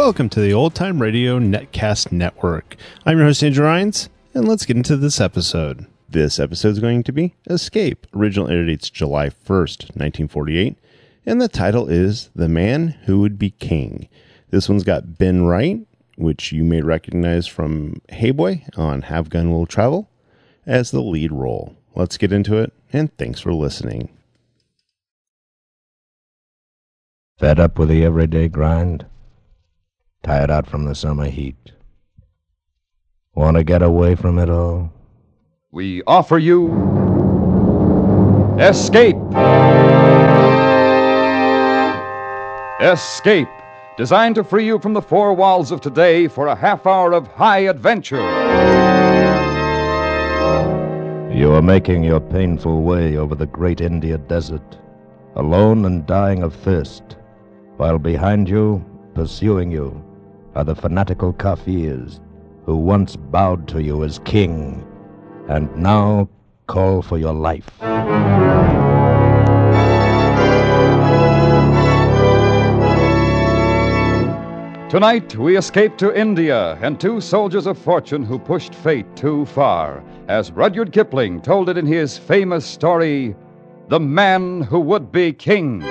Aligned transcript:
Welcome 0.00 0.30
to 0.30 0.40
the 0.40 0.54
Old 0.54 0.74
Time 0.74 1.02
Radio 1.02 1.38
Netcast 1.38 2.10
Network. 2.10 2.76
I'm 3.04 3.18
your 3.18 3.26
host, 3.26 3.44
Andrew 3.44 3.66
Rhynes, 3.66 4.08
and 4.32 4.48
let's 4.48 4.64
get 4.64 4.78
into 4.78 4.96
this 4.96 5.20
episode. 5.20 5.86
This 6.08 6.40
episode 6.40 6.70
is 6.70 6.78
going 6.78 7.02
to 7.02 7.12
be 7.12 7.34
Escape. 7.50 8.06
Original 8.14 8.48
air 8.48 8.64
dates 8.64 8.88
July 8.88 9.28
1st, 9.28 9.90
1948, 9.96 10.78
and 11.26 11.38
the 11.38 11.48
title 11.48 11.86
is 11.86 12.30
The 12.34 12.48
Man 12.48 12.96
Who 13.04 13.20
Would 13.20 13.38
Be 13.38 13.50
King. 13.50 14.08
This 14.48 14.70
one's 14.70 14.84
got 14.84 15.18
Ben 15.18 15.44
Wright, 15.44 15.86
which 16.16 16.50
you 16.50 16.64
may 16.64 16.80
recognize 16.80 17.46
from 17.46 18.00
Hey 18.08 18.30
Boy 18.30 18.64
on 18.78 19.02
Have 19.02 19.28
Gun 19.28 19.50
Will 19.50 19.66
Travel, 19.66 20.08
as 20.64 20.92
the 20.92 21.02
lead 21.02 21.30
role. 21.30 21.76
Let's 21.94 22.16
get 22.16 22.32
into 22.32 22.56
it, 22.56 22.72
and 22.90 23.14
thanks 23.18 23.40
for 23.40 23.52
listening. 23.52 24.08
Fed 27.38 27.60
up 27.60 27.78
with 27.78 27.90
the 27.90 28.02
everyday 28.02 28.48
grind? 28.48 29.04
Tired 30.22 30.50
out 30.50 30.66
from 30.66 30.84
the 30.84 30.94
summer 30.94 31.26
heat? 31.26 31.72
Want 33.34 33.56
to 33.56 33.64
get 33.64 33.82
away 33.82 34.14
from 34.14 34.38
it 34.38 34.50
all? 34.50 34.92
We 35.72 36.02
offer 36.06 36.38
you 36.38 36.68
Escape. 38.58 39.16
Escape, 42.82 43.48
designed 43.96 44.34
to 44.34 44.44
free 44.44 44.66
you 44.66 44.78
from 44.78 44.92
the 44.92 45.00
four 45.00 45.32
walls 45.32 45.70
of 45.70 45.80
today 45.80 46.28
for 46.28 46.48
a 46.48 46.54
half 46.54 46.86
hour 46.86 47.14
of 47.14 47.26
high 47.28 47.60
adventure. 47.60 48.20
You 51.32 51.52
are 51.54 51.62
making 51.62 52.04
your 52.04 52.20
painful 52.20 52.82
way 52.82 53.16
over 53.16 53.34
the 53.34 53.46
great 53.46 53.80
India 53.80 54.18
desert, 54.18 54.76
alone 55.36 55.86
and 55.86 56.04
dying 56.06 56.42
of 56.42 56.54
thirst, 56.54 57.16
while 57.78 57.98
behind 57.98 58.48
you, 58.50 58.84
pursuing 59.14 59.70
you, 59.70 60.04
are 60.54 60.64
the 60.64 60.74
fanatical 60.74 61.32
Kafirs 61.32 62.20
who 62.64 62.76
once 62.76 63.16
bowed 63.16 63.68
to 63.68 63.82
you 63.82 64.04
as 64.04 64.18
king 64.20 64.86
and 65.48 65.74
now 65.76 66.28
call 66.66 67.02
for 67.02 67.18
your 67.18 67.32
life. 67.34 67.68
Tonight, 74.90 75.36
we 75.36 75.56
escape 75.56 75.96
to 75.98 76.18
India 76.18 76.76
and 76.82 76.98
two 76.98 77.20
soldiers 77.20 77.66
of 77.66 77.78
fortune 77.78 78.24
who 78.24 78.40
pushed 78.40 78.74
fate 78.74 79.06
too 79.14 79.46
far, 79.46 80.02
as 80.26 80.50
Rudyard 80.50 80.92
Kipling 80.92 81.40
told 81.40 81.68
it 81.68 81.78
in 81.78 81.86
his 81.86 82.18
famous 82.18 82.66
story, 82.66 83.36
The 83.88 84.00
Man 84.00 84.62
Who 84.62 84.80
Would 84.80 85.12
Be 85.12 85.32
King. 85.32 85.84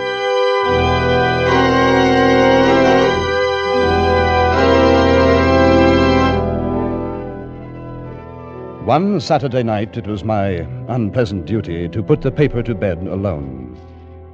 One 8.89 9.19
Saturday 9.19 9.61
night, 9.61 9.97
it 9.97 10.07
was 10.07 10.23
my 10.23 10.65
unpleasant 10.87 11.45
duty 11.45 11.87
to 11.89 12.01
put 12.01 12.23
the 12.23 12.31
paper 12.31 12.63
to 12.63 12.73
bed 12.73 12.97
alone. 12.97 13.77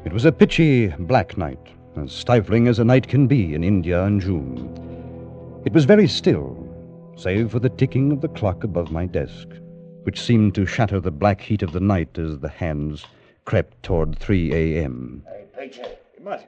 It 0.06 0.14
was 0.14 0.24
a 0.24 0.32
pitchy, 0.32 0.88
black 0.98 1.38
night, 1.38 1.60
as 1.98 2.14
stifling 2.14 2.70
as 2.70 2.80
a 2.80 2.86
night 2.86 3.06
can 3.06 3.28
be 3.28 3.54
in 3.54 3.66
India 3.66 4.02
in 4.06 4.22
June. 4.22 5.62
It 5.66 5.74
was 5.74 5.84
very 5.84 6.08
still, 6.08 6.56
save 7.18 7.52
for 7.52 7.60
the 7.60 7.68
ticking 7.68 8.14
of 8.14 8.22
the 8.22 8.30
clock 8.30 8.64
above 8.64 8.92
my 8.92 9.06
desk, 9.06 9.50
which 10.04 10.22
seemed 10.22 10.56
to 10.56 10.66
shatter 10.66 11.02
the 11.02 11.12
black 11.12 11.42
heat 11.42 11.62
of 11.62 11.74
the 11.74 11.82
night 11.82 12.18
as 12.18 12.40
the 12.40 12.48
hands 12.48 13.06
crept 13.44 13.84
toward 13.84 14.18
3 14.20 14.54
a.m. 14.54 15.22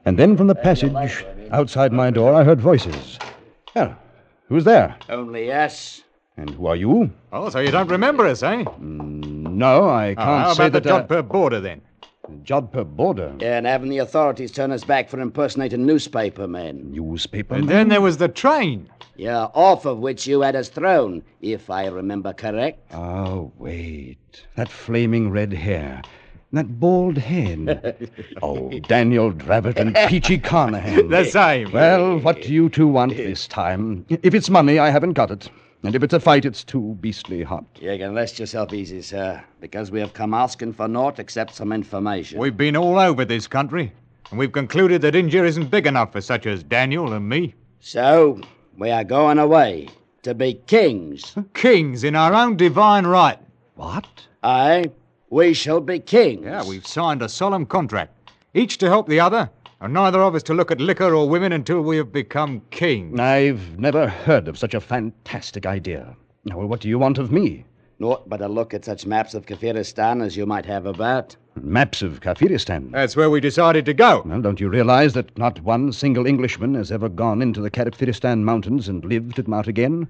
And 0.06 0.18
then 0.18 0.34
from 0.34 0.46
the 0.46 0.54
passage 0.54 1.26
outside 1.50 1.92
my 1.92 2.08
door, 2.10 2.32
I 2.32 2.42
heard 2.42 2.62
voices. 2.62 3.18
Well, 3.74 3.94
who's 4.48 4.64
there? 4.64 4.96
Only 5.10 5.52
us. 5.52 6.04
And 6.38 6.50
who 6.50 6.66
are 6.66 6.76
you? 6.76 7.10
Oh, 7.32 7.48
so 7.50 7.58
you 7.58 7.72
don't 7.72 7.88
remember 7.90 8.24
us, 8.24 8.44
eh? 8.44 8.62
No, 8.78 9.88
I 9.90 10.14
can't 10.14 10.20
Oh, 10.20 10.36
how 10.38 10.54
say 10.54 10.66
about 10.68 10.84
the 10.84 10.88
that. 10.88 11.08
Jodhpur 11.08 11.28
border 11.28 11.60
then? 11.60 11.80
uh, 12.24 12.30
Jodhpur 12.44 12.84
border. 12.84 13.34
Yeah, 13.40 13.56
and 13.58 13.66
having 13.66 13.90
the 13.90 13.98
authorities 13.98 14.52
turn 14.52 14.70
us 14.70 14.84
back 14.84 15.08
for 15.08 15.18
impersonating 15.18 15.84
newspaper 15.84 16.46
men. 16.46 16.92
Newspaper. 16.92 17.56
And 17.56 17.68
then 17.68 17.88
there 17.88 18.00
was 18.00 18.18
the 18.18 18.28
train. 18.28 18.88
Yeah, 19.16 19.46
off 19.52 19.84
of 19.84 19.98
which 19.98 20.28
you 20.28 20.42
had 20.42 20.54
us 20.54 20.68
thrown, 20.68 21.24
if 21.42 21.70
I 21.70 21.86
remember 21.86 22.32
correct. 22.32 22.94
Oh, 22.94 23.50
wait. 23.58 24.46
That 24.54 24.68
flaming 24.68 25.30
red 25.30 25.52
hair. 25.52 26.02
That 26.52 26.78
bald 26.78 27.18
head. 27.18 28.08
oh, 28.42 28.70
Daniel 28.86 29.32
Dravot 29.32 29.76
and 29.76 29.96
Peachy 30.08 30.38
Carnehan. 30.38 31.10
The 31.10 31.24
same. 31.24 31.72
Well, 31.72 32.20
what 32.20 32.42
do 32.42 32.52
you 32.54 32.68
two 32.68 32.86
want 32.86 33.16
this 33.16 33.48
time? 33.48 34.06
If 34.08 34.34
it's 34.34 34.48
money, 34.48 34.78
I 34.78 34.90
haven't 34.90 35.14
got 35.14 35.32
it. 35.32 35.50
And 35.84 35.94
if 35.94 36.02
it's 36.02 36.14
a 36.14 36.20
fight, 36.20 36.44
it's 36.44 36.64
too 36.64 36.96
beastly 37.00 37.42
hot. 37.44 37.64
You 37.80 37.96
can 37.98 38.12
rest 38.12 38.40
yourself 38.40 38.72
easy, 38.72 39.00
sir, 39.00 39.42
because 39.60 39.92
we 39.92 40.00
have 40.00 40.12
come 40.12 40.34
asking 40.34 40.72
for 40.72 40.88
naught 40.88 41.20
except 41.20 41.54
some 41.54 41.72
information. 41.72 42.40
We've 42.40 42.56
been 42.56 42.76
all 42.76 42.98
over 42.98 43.24
this 43.24 43.46
country, 43.46 43.92
and 44.30 44.38
we've 44.38 44.50
concluded 44.50 45.02
that 45.02 45.14
India 45.14 45.44
isn't 45.44 45.70
big 45.70 45.86
enough 45.86 46.12
for 46.12 46.20
such 46.20 46.46
as 46.46 46.64
Daniel 46.64 47.12
and 47.12 47.28
me. 47.28 47.54
So, 47.78 48.40
we 48.76 48.90
are 48.90 49.04
going 49.04 49.38
away 49.38 49.88
to 50.22 50.34
be 50.34 50.54
kings. 50.66 51.36
Kings 51.54 52.02
in 52.02 52.16
our 52.16 52.34
own 52.34 52.56
divine 52.56 53.06
right. 53.06 53.38
What? 53.76 54.06
Aye, 54.42 54.86
we 55.30 55.54
shall 55.54 55.80
be 55.80 56.00
kings. 56.00 56.44
Yeah, 56.44 56.66
we've 56.66 56.86
signed 56.86 57.22
a 57.22 57.28
solemn 57.28 57.66
contract, 57.66 58.32
each 58.52 58.78
to 58.78 58.88
help 58.88 59.08
the 59.08 59.20
other, 59.20 59.48
and 59.80 59.92
neither 59.92 60.20
of 60.20 60.34
us 60.34 60.42
to 60.44 60.54
look 60.54 60.70
at 60.70 60.80
liquor 60.80 61.14
or 61.14 61.28
women 61.28 61.52
until 61.52 61.82
we 61.82 61.96
have 61.96 62.12
become 62.12 62.62
kings. 62.70 63.18
I've 63.20 63.78
never 63.78 64.08
heard 64.08 64.48
of 64.48 64.58
such 64.58 64.74
a 64.74 64.80
fantastic 64.80 65.66
idea. 65.66 66.16
Now, 66.44 66.58
well, 66.58 66.66
what 66.66 66.80
do 66.80 66.88
you 66.88 66.98
want 66.98 67.18
of 67.18 67.30
me? 67.30 67.64
Naught 68.00 68.28
but 68.28 68.40
a 68.40 68.48
look 68.48 68.74
at 68.74 68.84
such 68.84 69.06
maps 69.06 69.34
of 69.34 69.46
Kafiristan 69.46 70.24
as 70.24 70.36
you 70.36 70.46
might 70.46 70.66
have 70.66 70.86
about. 70.86 71.36
Maps 71.60 72.02
of 72.02 72.20
Kafiristan. 72.20 72.92
That's 72.92 73.16
where 73.16 73.30
we 73.30 73.40
decided 73.40 73.84
to 73.86 73.94
go. 73.94 74.22
Well, 74.24 74.40
don't 74.40 74.60
you 74.60 74.68
realize 74.68 75.14
that 75.14 75.36
not 75.36 75.60
one 75.62 75.92
single 75.92 76.26
Englishman 76.26 76.74
has 76.74 76.92
ever 76.92 77.08
gone 77.08 77.42
into 77.42 77.60
the 77.60 77.70
Kafiristan 77.70 78.42
mountains 78.42 78.88
and 78.88 79.04
lived 79.04 79.34
to 79.36 79.42
come 79.42 79.54
out 79.54 79.66
again? 79.66 80.08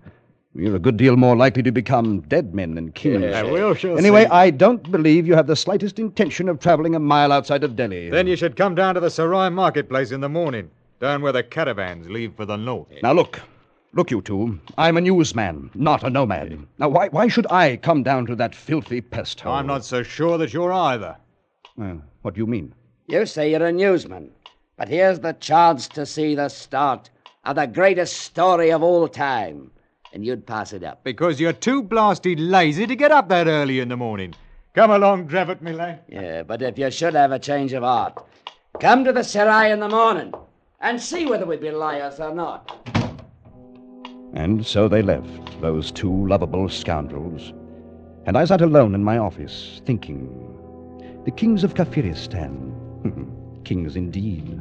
You're 0.58 0.74
a 0.74 0.80
good 0.80 0.96
deal 0.96 1.16
more 1.16 1.36
likely 1.36 1.62
to 1.62 1.70
become 1.70 2.22
dead 2.22 2.52
men 2.52 2.74
than 2.74 2.90
kings. 2.90 3.22
Yeah, 3.22 3.44
we'll 3.44 3.74
sure 3.74 3.96
Anyway, 3.96 4.24
see. 4.24 4.30
I 4.30 4.50
don't 4.50 4.90
believe 4.90 5.24
you 5.24 5.36
have 5.36 5.46
the 5.46 5.54
slightest 5.54 6.00
intention 6.00 6.48
of 6.48 6.58
traveling 6.58 6.96
a 6.96 6.98
mile 6.98 7.30
outside 7.30 7.62
of 7.62 7.76
Delhi. 7.76 8.10
Then 8.10 8.26
you 8.26 8.34
should 8.34 8.56
come 8.56 8.74
down 8.74 8.94
to 8.96 9.00
the 9.00 9.08
Sarai 9.08 9.50
marketplace 9.50 10.10
in 10.10 10.20
the 10.20 10.28
morning, 10.28 10.68
down 11.00 11.22
where 11.22 11.30
the 11.30 11.44
caravans 11.44 12.08
leave 12.08 12.34
for 12.34 12.44
the 12.44 12.56
north. 12.56 12.88
Now, 13.04 13.12
look. 13.12 13.40
Look, 13.92 14.10
you 14.10 14.20
two. 14.20 14.58
I'm 14.76 14.96
a 14.96 15.00
newsman, 15.00 15.70
not 15.74 16.02
a 16.02 16.10
nomad. 16.10 16.58
Now, 16.78 16.88
why, 16.88 17.08
why 17.08 17.28
should 17.28 17.46
I 17.50 17.76
come 17.76 18.02
down 18.02 18.26
to 18.26 18.34
that 18.34 18.54
filthy 18.54 19.00
pest 19.00 19.40
hole? 19.40 19.52
I'm 19.52 19.66
not 19.66 19.84
so 19.84 20.02
sure 20.02 20.38
that 20.38 20.52
you're 20.52 20.72
either. 20.72 21.16
Well, 21.76 22.02
what 22.22 22.34
do 22.34 22.40
you 22.40 22.46
mean? 22.48 22.74
You 23.06 23.24
say 23.26 23.52
you're 23.52 23.64
a 23.64 23.72
newsman, 23.72 24.32
but 24.76 24.88
here's 24.88 25.20
the 25.20 25.32
chance 25.34 25.86
to 25.88 26.04
see 26.04 26.34
the 26.34 26.48
start 26.48 27.10
of 27.44 27.56
the 27.56 27.66
greatest 27.66 28.18
story 28.18 28.70
of 28.70 28.82
all 28.82 29.08
time, 29.08 29.70
and 30.12 30.24
you'd 30.24 30.46
pass 30.46 30.72
it 30.72 30.82
up. 30.82 31.04
Because 31.04 31.40
you're 31.40 31.52
too 31.52 31.82
blasted 31.82 32.40
lazy 32.40 32.86
to 32.86 32.96
get 32.96 33.10
up 33.10 33.28
that 33.28 33.46
early 33.46 33.80
in 33.80 33.88
the 33.88 33.96
morning. 33.96 34.34
Come 34.74 34.90
along, 34.90 35.28
Dravot, 35.28 35.60
me 35.60 35.72
lad. 35.72 36.00
Yeah, 36.08 36.42
but 36.42 36.62
if 36.62 36.78
you 36.78 36.90
should 36.90 37.14
have 37.14 37.32
a 37.32 37.38
change 37.38 37.72
of 37.72 37.82
heart, 37.82 38.24
come 38.80 39.04
to 39.04 39.12
the 39.12 39.24
Serai 39.24 39.70
in 39.70 39.80
the 39.80 39.88
morning 39.88 40.32
and 40.80 41.00
see 41.00 41.26
whether 41.26 41.46
we 41.46 41.56
be 41.56 41.70
liars 41.70 42.20
or 42.20 42.34
not. 42.34 42.88
And 44.34 44.64
so 44.64 44.88
they 44.88 45.02
left, 45.02 45.60
those 45.60 45.90
two 45.90 46.26
lovable 46.28 46.68
scoundrels. 46.68 47.52
And 48.26 48.36
I 48.36 48.44
sat 48.44 48.60
alone 48.60 48.94
in 48.94 49.02
my 49.02 49.18
office, 49.18 49.80
thinking. 49.86 50.28
The 51.24 51.30
kings 51.30 51.64
of 51.64 51.74
Kafiristan. 51.74 52.74
kings 53.64 53.96
indeed. 53.96 54.60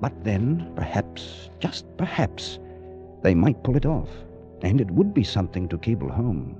But 0.00 0.12
then, 0.24 0.72
perhaps, 0.76 1.48
just 1.58 1.84
perhaps, 1.96 2.58
they 3.22 3.34
might 3.34 3.62
pull 3.64 3.76
it 3.76 3.86
off. 3.86 4.10
And 4.62 4.80
it 4.80 4.90
would 4.90 5.12
be 5.14 5.24
something 5.24 5.68
to 5.68 5.78
cable 5.78 6.10
home. 6.10 6.56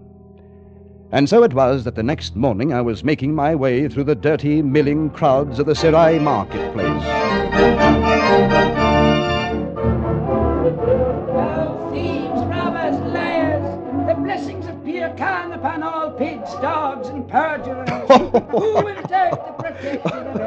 And 1.12 1.28
so 1.28 1.43
it 1.44 1.54
was 1.54 1.84
that 1.84 1.94
the 1.94 2.02
next 2.02 2.34
morning 2.37 2.72
I 2.72 2.81
was 2.81 3.04
making 3.04 3.34
my 3.34 3.54
way 3.54 3.88
through 3.88 4.04
the 4.04 4.14
dirty, 4.14 4.60
milling 4.60 5.10
crowds 5.10 5.58
of 5.58 5.66
the 5.66 5.75
Serai 5.75 6.19
marketplace. 6.19 7.04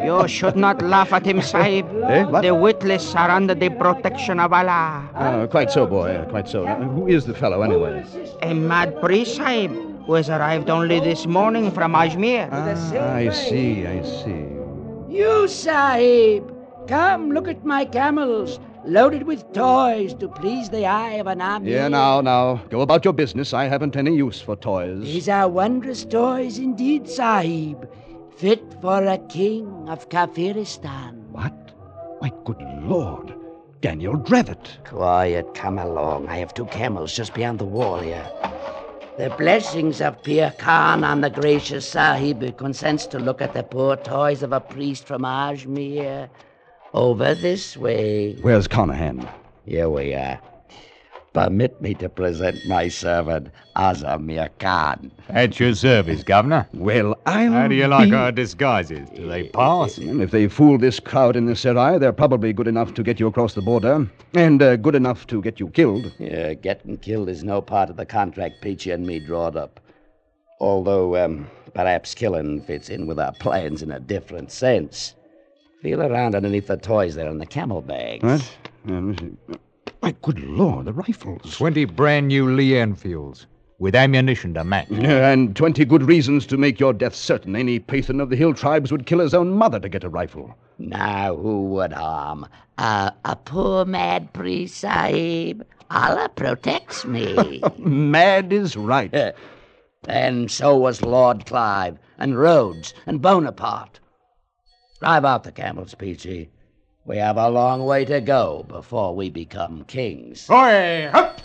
You 0.04 0.28
should 0.28 0.56
not 0.56 0.82
laugh 0.82 1.14
at 1.14 1.26
him, 1.26 1.42
Sahib. 1.42 1.86
Eh, 2.08 2.24
what? 2.26 2.42
The 2.42 2.54
witless 2.56 3.14
are 3.16 3.30
under 3.30 3.54
the 3.56 3.70
protection 3.70 4.40
of 4.40 4.52
Allah. 4.54 5.10
Uh, 5.14 5.48
quite 5.48 5.72
so, 5.72 5.86
boy, 5.86 6.10
uh, 6.16 6.26
quite 6.26 6.48
so. 6.48 6.66
Uh, 6.66 6.76
who 6.76 7.08
is 7.08 7.26
the 7.26 7.34
fellow, 7.34 7.62
anyway? 7.62 8.04
A 8.42 8.54
mad 8.54 9.00
priest, 9.02 9.36
Sahib, 9.36 9.72
who 10.06 10.14
has 10.14 10.30
arrived 10.30 10.70
only 10.70 11.00
this 11.00 11.26
morning 11.28 11.72
from 11.72 11.94
Ajmer. 11.94 12.50
Ah, 12.52 13.14
I 13.16 13.30
see, 13.30 13.86
I 13.86 14.02
see. 14.02 14.46
You, 15.08 15.48
Sahib, 15.48 16.52
come 16.88 17.32
look 17.32 17.48
at 17.48 17.64
my 17.66 17.86
camels. 17.86 18.60
Loaded 18.86 19.24
with 19.24 19.52
toys 19.52 20.14
to 20.16 20.30
please 20.30 20.70
the 20.70 20.86
eye 20.86 21.14
of 21.14 21.28
an 21.28 21.42
army. 21.42 21.72
Here, 21.72 21.90
now, 21.90 22.22
now. 22.22 22.62
Go 22.70 22.82
about 22.82 23.04
your 23.04 23.14
business. 23.14 23.54
I 23.54 23.66
haven't 23.66 23.98
any 23.98 24.16
use 24.16 24.40
for 24.40 24.56
toys. 24.56 25.02
These 25.04 25.28
are 25.28 25.50
wondrous 25.50 26.06
toys 26.06 26.58
indeed, 26.58 27.10
Sahib, 27.10 27.90
fit 28.38 28.64
for 28.82 29.04
a 29.04 29.18
king 29.28 29.90
of 29.90 30.08
Kafiristan. 30.10 31.28
What? 31.32 31.54
My 32.22 32.32
good 32.46 32.62
lord. 32.82 33.34
Daniel 33.82 34.16
Dravot. 34.16 34.78
Quiet, 34.86 35.54
come 35.54 35.78
along. 35.78 36.28
I 36.28 36.38
have 36.38 36.54
two 36.54 36.66
camels 36.66 37.14
just 37.14 37.34
beyond 37.34 37.60
the 37.60 37.66
wall 37.66 38.00
here. 38.00 38.28
The 39.18 39.30
blessings 39.38 40.00
of 40.00 40.24
Pir 40.24 40.54
Khan 40.58 41.04
on 41.04 41.20
the 41.20 41.30
gracious 41.30 41.86
Sahib 41.86 42.42
who 42.42 42.54
consents 42.54 43.06
to 43.08 43.20
look 43.20 43.42
at 43.42 43.54
the 43.54 43.64
poor 43.64 43.98
toys 43.98 44.42
of 44.42 44.54
a 44.54 44.62
priest 44.62 45.06
from 45.06 45.24
Ajmer. 45.24 46.30
Over 46.94 47.36
this 47.36 47.78
way. 47.78 48.36
Where's 48.42 48.68
Carnehan? 48.68 49.28
Here 49.66 49.90
we 49.90 50.14
are. 50.14 50.40
Permit 51.34 51.80
me 51.80 51.94
to 51.94 52.10
present 52.10 52.58
my 52.68 52.88
servant, 52.88 53.50
Azamir 53.76 54.50
Khan. 54.58 55.12
At 55.30 55.60
your 55.60 55.76
service, 55.76 56.24
Governor. 56.24 56.68
Well, 56.74 57.16
I'll. 57.28 57.52
How 57.52 57.68
do 57.68 57.76
you 57.76 57.86
like 57.86 58.10
be- 58.10 58.16
our 58.16 58.32
disguises? 58.32 59.08
Do 59.12 59.28
they 59.28 59.44
pass? 59.50 60.00
And 60.00 60.22
If 60.24 60.32
they 60.32 60.48
fool 60.48 60.80
this 60.80 61.00
crowd 61.00 61.36
in 61.36 61.46
the 61.46 61.56
Serai, 61.56 62.00
they're 62.00 62.12
probably 62.12 62.52
good 62.52 62.68
enough 62.68 62.96
to 62.96 63.04
get 63.04 63.20
you 63.20 63.28
across 63.28 63.54
the 63.54 63.62
border, 63.62 64.10
and 64.34 64.62
uh, 64.64 64.76
good 64.78 64.96
enough 64.96 65.28
to 65.28 65.40
get 65.44 65.60
you 65.60 65.70
killed. 65.70 66.12
Yeah, 66.18 66.56
getting 66.56 66.98
killed 66.98 67.30
is 67.30 67.44
no 67.44 67.62
part 67.62 67.92
of 67.92 67.98
the 67.98 68.08
contract 68.08 68.62
Peachy 68.62 68.90
and 68.90 69.06
me 69.06 69.20
drawed 69.20 69.56
up. 69.56 69.80
Although, 70.60 71.24
um, 71.24 71.48
perhaps 71.76 72.16
killing 72.16 72.62
fits 72.64 72.90
in 72.90 73.06
with 73.06 73.20
our 73.20 73.34
plans 73.34 73.84
in 73.84 73.92
a 73.92 74.00
different 74.00 74.52
sense. 74.52 75.14
Feel 75.82 76.02
around 76.02 76.36
underneath 76.36 76.68
the 76.68 76.76
toys 76.76 77.16
there 77.16 77.30
in 77.30 77.38
the 77.38 77.46
camel 77.46 77.82
bags. 77.82 78.22
What? 78.22 78.58
Um, 78.88 79.38
my 80.02 80.14
good 80.22 80.40
lord, 80.40 80.86
the 80.86 80.94
rifles. 80.94 81.56
Twenty 81.56 81.86
brand 81.86 82.28
new 82.28 82.54
Lee 82.54 82.78
Enfields 82.78 83.48
with 83.78 83.96
ammunition 83.96 84.54
to 84.56 84.66
match. 84.66 84.88
Yeah, 84.90 85.30
and 85.32 85.56
twenty 85.56 85.86
good 85.86 86.04
reasons 86.04 86.46
to 86.48 86.58
make 86.58 86.82
your 86.82 86.92
death 86.92 87.16
certain. 87.16 87.56
Any 87.56 87.80
Pathan 87.80 88.22
of 88.22 88.30
the 88.30 88.36
hill 88.36 88.54
tribes 88.54 88.92
would 88.92 89.06
kill 89.06 89.20
his 89.20 89.34
own 89.34 89.52
mother 89.52 89.80
to 89.80 89.88
get 89.88 90.04
a 90.04 90.10
rifle. 90.10 90.54
Now, 90.80 91.38
who 91.38 91.68
would 91.68 91.94
harm? 91.94 92.46
Uh, 92.78 93.12
a 93.24 93.38
poor 93.38 93.86
mad 93.86 94.34
priest, 94.34 94.76
Sahib. 94.78 95.66
Allah 95.90 96.30
protects 96.36 97.06
me. 97.06 97.62
Mad 97.78 98.52
is 98.52 98.76
right. 98.76 99.14
and 100.08 100.52
so 100.52 100.76
was 100.76 101.02
Lord 101.02 101.46
Clive, 101.46 101.98
and 102.18 102.38
Rhodes, 102.38 102.94
and 103.06 103.22
Bonaparte. 103.22 103.99
Drive 105.00 105.24
out 105.24 105.44
the 105.46 105.52
camels, 105.54 105.96
Peachy. 105.96 106.50
We 107.06 107.18
have 107.18 107.38
a 107.38 107.50
long 107.50 107.86
way 107.86 108.04
to 108.04 108.20
go 108.20 108.66
before 108.68 109.16
we 109.16 109.30
become 109.30 109.86
kings. 109.86 110.50
Oi, 110.50 111.10
hup! 111.10 111.40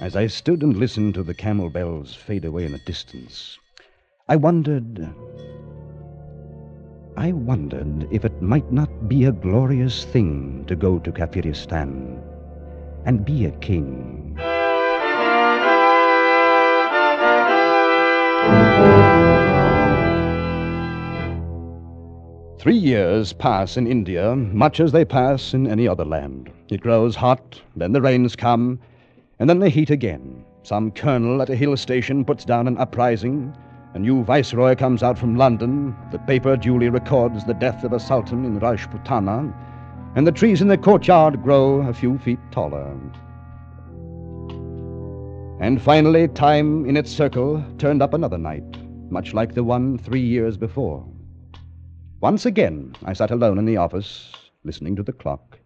As 0.00 0.16
I 0.16 0.26
stood 0.26 0.62
and 0.62 0.78
listened 0.78 1.12
to 1.14 1.22
the 1.22 1.34
camel 1.34 1.68
bells 1.68 2.14
fade 2.14 2.46
away 2.46 2.64
in 2.64 2.72
the 2.72 2.80
distance, 2.86 3.58
I 4.26 4.36
wondered. 4.36 5.14
I 7.18 7.32
wondered 7.32 8.08
if 8.10 8.24
it 8.24 8.40
might 8.40 8.72
not 8.72 9.08
be 9.08 9.26
a 9.26 9.32
glorious 9.32 10.04
thing 10.06 10.64
to 10.68 10.74
go 10.74 10.98
to 11.00 11.12
Kafiristan 11.12 12.18
and 13.04 13.26
be 13.26 13.44
a 13.44 13.50
king. 13.58 14.38
Three 22.64 22.78
years 22.78 23.34
pass 23.34 23.76
in 23.76 23.86
India, 23.86 24.34
much 24.34 24.80
as 24.80 24.90
they 24.90 25.04
pass 25.04 25.52
in 25.52 25.66
any 25.66 25.86
other 25.86 26.06
land. 26.06 26.50
It 26.70 26.80
grows 26.80 27.14
hot, 27.14 27.60
then 27.76 27.92
the 27.92 28.00
rains 28.00 28.34
come, 28.34 28.80
and 29.38 29.50
then 29.50 29.58
the 29.58 29.68
heat 29.68 29.90
again. 29.90 30.42
Some 30.62 30.90
colonel 30.90 31.42
at 31.42 31.50
a 31.50 31.56
hill 31.56 31.76
station 31.76 32.24
puts 32.24 32.46
down 32.46 32.66
an 32.66 32.78
uprising. 32.78 33.54
A 33.92 33.98
new 33.98 34.24
viceroy 34.24 34.76
comes 34.76 35.02
out 35.02 35.18
from 35.18 35.36
London. 35.36 35.94
The 36.10 36.18
paper 36.20 36.56
duly 36.56 36.88
records 36.88 37.44
the 37.44 37.52
death 37.52 37.84
of 37.84 37.92
a 37.92 38.00
sultan 38.00 38.46
in 38.46 38.58
Rajputana. 38.58 39.52
And 40.16 40.26
the 40.26 40.32
trees 40.32 40.62
in 40.62 40.68
the 40.68 40.78
courtyard 40.78 41.42
grow 41.42 41.82
a 41.82 41.92
few 41.92 42.16
feet 42.16 42.40
taller. 42.50 42.98
And 45.60 45.82
finally, 45.82 46.28
time 46.28 46.86
in 46.86 46.96
its 46.96 47.10
circle 47.12 47.62
turned 47.76 48.00
up 48.00 48.14
another 48.14 48.38
night, 48.38 48.78
much 49.10 49.34
like 49.34 49.52
the 49.52 49.64
one 49.64 49.98
three 49.98 50.24
years 50.24 50.56
before. 50.56 51.06
Once 52.24 52.46
again, 52.46 52.96
I 53.04 53.12
sat 53.12 53.30
alone 53.30 53.58
in 53.58 53.66
the 53.66 53.76
office, 53.76 54.32
listening 54.64 54.96
to 54.96 55.02
the 55.02 55.12
clock, 55.12 55.58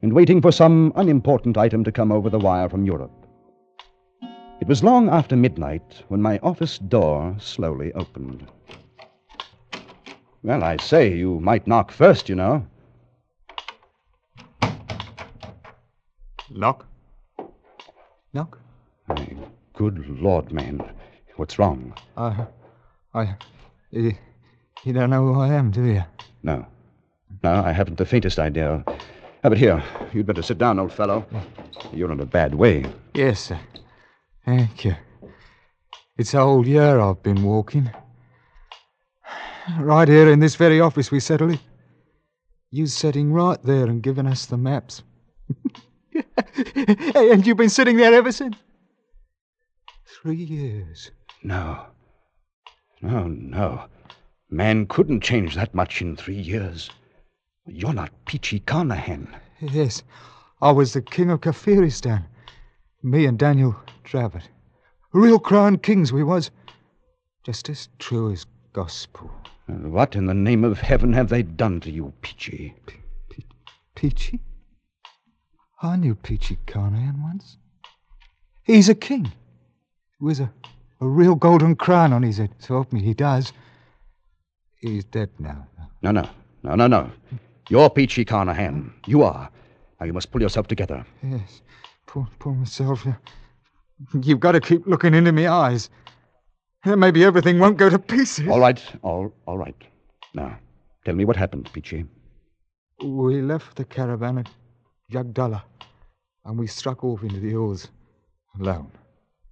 and 0.00 0.14
waiting 0.14 0.40
for 0.40 0.50
some 0.50 0.90
unimportant 0.96 1.58
item 1.58 1.84
to 1.84 1.92
come 1.92 2.10
over 2.10 2.30
the 2.30 2.38
wire 2.38 2.70
from 2.70 2.86
Europe. 2.86 3.12
It 4.62 4.66
was 4.66 4.82
long 4.82 5.10
after 5.10 5.36
midnight 5.36 6.04
when 6.08 6.22
my 6.22 6.38
office 6.38 6.78
door 6.78 7.36
slowly 7.38 7.92
opened. 7.92 8.46
Well, 10.42 10.64
I 10.64 10.78
say, 10.78 11.14
you 11.14 11.38
might 11.38 11.66
knock 11.66 11.92
first, 11.92 12.30
you 12.30 12.34
know. 12.34 12.66
Knock. 16.48 16.86
Knock. 18.32 18.58
My 19.06 19.36
good 19.74 20.02
Lord, 20.18 20.50
man. 20.50 20.82
What's 21.36 21.58
wrong? 21.58 21.92
I. 22.16 22.46
I. 23.12 23.36
you 24.86 24.92
don't 24.92 25.10
know 25.10 25.32
who 25.32 25.40
I 25.40 25.48
am, 25.48 25.72
do 25.72 25.84
you? 25.84 26.04
No. 26.44 26.64
No, 27.42 27.52
I 27.52 27.72
haven't 27.72 27.98
the 27.98 28.06
faintest 28.06 28.38
idea. 28.38 28.84
Ah, 28.86 29.48
but 29.48 29.58
here, 29.58 29.82
you'd 30.12 30.26
better 30.26 30.42
sit 30.42 30.58
down, 30.58 30.78
old 30.78 30.92
fellow. 30.92 31.26
You're 31.92 32.12
in 32.12 32.20
a 32.20 32.26
bad 32.26 32.54
way. 32.54 32.84
Yes, 33.12 33.40
sir. 33.40 33.58
Thank 34.44 34.84
you. 34.84 34.94
It's 36.16 36.34
a 36.34 36.38
whole 36.38 36.66
year 36.66 37.00
I've 37.00 37.22
been 37.22 37.42
walking. 37.42 37.90
Right 39.80 40.06
here 40.06 40.30
in 40.30 40.38
this 40.38 40.54
very 40.54 40.80
office 40.80 41.10
we 41.10 41.18
settled 41.18 41.52
it. 41.52 41.60
You 42.70 42.86
sitting 42.86 43.32
right 43.32 43.62
there 43.64 43.86
and 43.86 44.02
giving 44.02 44.26
us 44.26 44.46
the 44.46 44.56
maps. 44.56 45.02
Hey, 46.74 47.30
and 47.30 47.46
you've 47.46 47.58
been 47.58 47.68
sitting 47.68 47.98
there 47.98 48.14
ever 48.14 48.32
since? 48.32 48.56
Three 50.22 50.36
years. 50.36 51.10
No. 51.42 51.84
No, 53.02 53.26
no. 53.26 53.84
Man 54.50 54.86
couldn't 54.86 55.22
change 55.22 55.54
that 55.56 55.74
much 55.74 56.00
in 56.00 56.14
three 56.14 56.40
years. 56.40 56.90
You're 57.66 57.92
not 57.92 58.12
Peachy 58.26 58.60
Carnehan. 58.60 59.34
Yes, 59.60 60.04
I 60.62 60.70
was 60.70 60.92
the 60.92 61.02
king 61.02 61.30
of 61.30 61.40
Kafiristan. 61.40 62.24
Me 63.02 63.26
and 63.26 63.38
Daniel 63.38 63.74
Dravett. 64.04 64.48
Real 65.12 65.40
crown 65.40 65.78
kings 65.78 66.12
we 66.12 66.22
was. 66.22 66.50
Just 67.42 67.68
as 67.68 67.88
true 67.98 68.30
as 68.30 68.46
gospel. 68.72 69.30
And 69.66 69.92
what 69.92 70.14
in 70.14 70.26
the 70.26 70.34
name 70.34 70.62
of 70.62 70.80
heaven 70.80 71.12
have 71.12 71.28
they 71.28 71.42
done 71.42 71.80
to 71.80 71.90
you, 71.90 72.12
Peachy? 72.22 72.74
Peachy? 73.96 74.40
I 75.82 75.96
knew 75.96 76.14
Peachy 76.14 76.58
Carnehan 76.66 77.20
once. 77.22 77.56
He's 78.62 78.88
a 78.88 78.94
king. 78.94 79.32
With 80.20 80.38
a, 80.38 80.50
a 81.00 81.06
real 81.08 81.34
golden 81.34 81.74
crown 81.74 82.12
on 82.12 82.22
his 82.22 82.38
head. 82.38 82.50
So 82.58 82.74
help 82.74 82.92
me, 82.92 83.02
he 83.02 83.12
does. 83.14 83.52
He's 84.86 85.04
dead 85.04 85.30
now. 85.40 85.66
No, 86.02 86.12
no. 86.12 86.28
No, 86.62 86.76
no, 86.76 86.86
no. 86.86 87.10
You're 87.68 87.90
Peachy 87.90 88.24
Carnehan. 88.24 88.92
You 89.06 89.24
are. 89.24 89.50
Now 89.98 90.06
you 90.06 90.12
must 90.12 90.30
pull 90.30 90.40
yourself 90.40 90.68
together. 90.68 91.04
Yes. 91.24 91.62
Pull, 92.06 92.28
pull 92.38 92.54
myself. 92.54 93.04
You've 94.22 94.38
got 94.38 94.52
to 94.52 94.60
keep 94.60 94.86
looking 94.86 95.12
into 95.12 95.32
me 95.32 95.48
eyes. 95.48 95.90
Maybe 96.84 97.24
everything 97.24 97.58
won't 97.58 97.78
go 97.78 97.90
to 97.90 97.98
pieces. 97.98 98.46
All 98.46 98.60
right, 98.60 98.80
all, 99.02 99.34
all 99.46 99.58
right. 99.58 99.74
Now, 100.34 100.56
tell 101.04 101.16
me 101.16 101.24
what 101.24 101.34
happened, 101.34 101.68
Peachy. 101.72 102.04
We 103.02 103.42
left 103.42 103.74
the 103.74 103.84
caravan 103.84 104.38
at 104.38 104.48
Jagdala, 105.10 105.62
and 106.44 106.56
we 106.56 106.68
struck 106.68 107.02
off 107.02 107.24
into 107.24 107.40
the 107.40 107.50
hills 107.50 107.88
alone. 108.60 108.92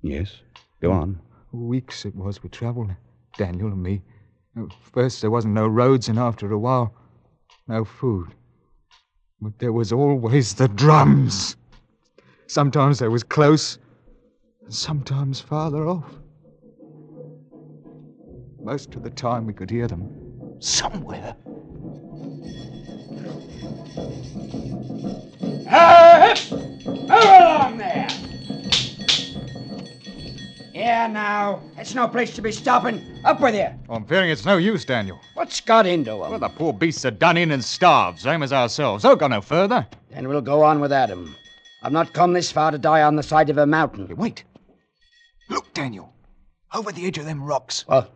Yes, 0.02 0.42
go 0.80 0.92
on. 0.92 1.18
Weeks 1.50 2.04
it 2.04 2.14
was 2.14 2.40
we 2.40 2.50
travelled, 2.50 2.92
Daniel 3.36 3.68
and 3.68 3.82
me. 3.82 4.02
At 4.56 4.72
first 4.92 5.20
there 5.20 5.30
wasn't 5.30 5.54
no 5.54 5.66
roads, 5.66 6.08
and 6.08 6.18
after 6.18 6.52
a 6.52 6.58
while, 6.58 6.94
no 7.66 7.84
food. 7.84 8.28
But 9.40 9.58
there 9.58 9.72
was 9.72 9.92
always 9.92 10.54
the 10.54 10.68
drums. 10.68 11.56
Sometimes 12.46 12.98
they 13.00 13.08
was 13.08 13.24
close, 13.24 13.78
and 14.62 14.72
sometimes 14.72 15.40
farther 15.40 15.86
off. 15.86 16.14
Most 18.62 18.94
of 18.94 19.02
the 19.02 19.10
time 19.10 19.44
we 19.44 19.52
could 19.52 19.70
hear 19.70 19.88
them 19.88 20.08
somewhere. 20.60 21.34
Hey, 25.66 26.34
move 26.50 27.10
along 27.10 27.78
there. 27.78 28.23
Here 30.74 31.06
now, 31.06 31.60
it's 31.78 31.94
no 31.94 32.08
place 32.08 32.34
to 32.34 32.42
be 32.42 32.50
stopping. 32.50 33.00
Up 33.24 33.40
with 33.40 33.54
you. 33.54 33.68
Oh, 33.88 33.94
I'm 33.94 34.04
fearing 34.04 34.30
it's 34.30 34.44
no 34.44 34.56
use, 34.56 34.84
Daniel. 34.84 35.20
What's 35.34 35.60
got 35.60 35.86
into 35.86 36.10
him? 36.10 36.18
Well, 36.18 36.38
the 36.40 36.48
poor 36.48 36.72
beasts 36.72 37.04
are 37.04 37.12
done 37.12 37.36
in 37.36 37.52
and 37.52 37.64
starved, 37.64 38.18
same 38.18 38.42
as 38.42 38.52
ourselves. 38.52 39.04
They'll 39.04 39.14
go 39.14 39.28
no 39.28 39.40
further. 39.40 39.86
Then 40.10 40.26
we'll 40.26 40.40
go 40.40 40.64
on 40.64 40.80
without 40.80 41.10
him. 41.10 41.36
I've 41.84 41.92
not 41.92 42.12
come 42.12 42.32
this 42.32 42.50
far 42.50 42.72
to 42.72 42.78
die 42.78 43.02
on 43.02 43.14
the 43.14 43.22
side 43.22 43.50
of 43.50 43.58
a 43.58 43.66
mountain. 43.66 44.16
Wait. 44.16 44.42
Look, 45.48 45.72
Daniel. 45.74 46.12
Over 46.74 46.90
the 46.90 47.06
edge 47.06 47.18
of 47.18 47.24
them 47.24 47.44
rocks. 47.44 47.86
What? 47.86 48.12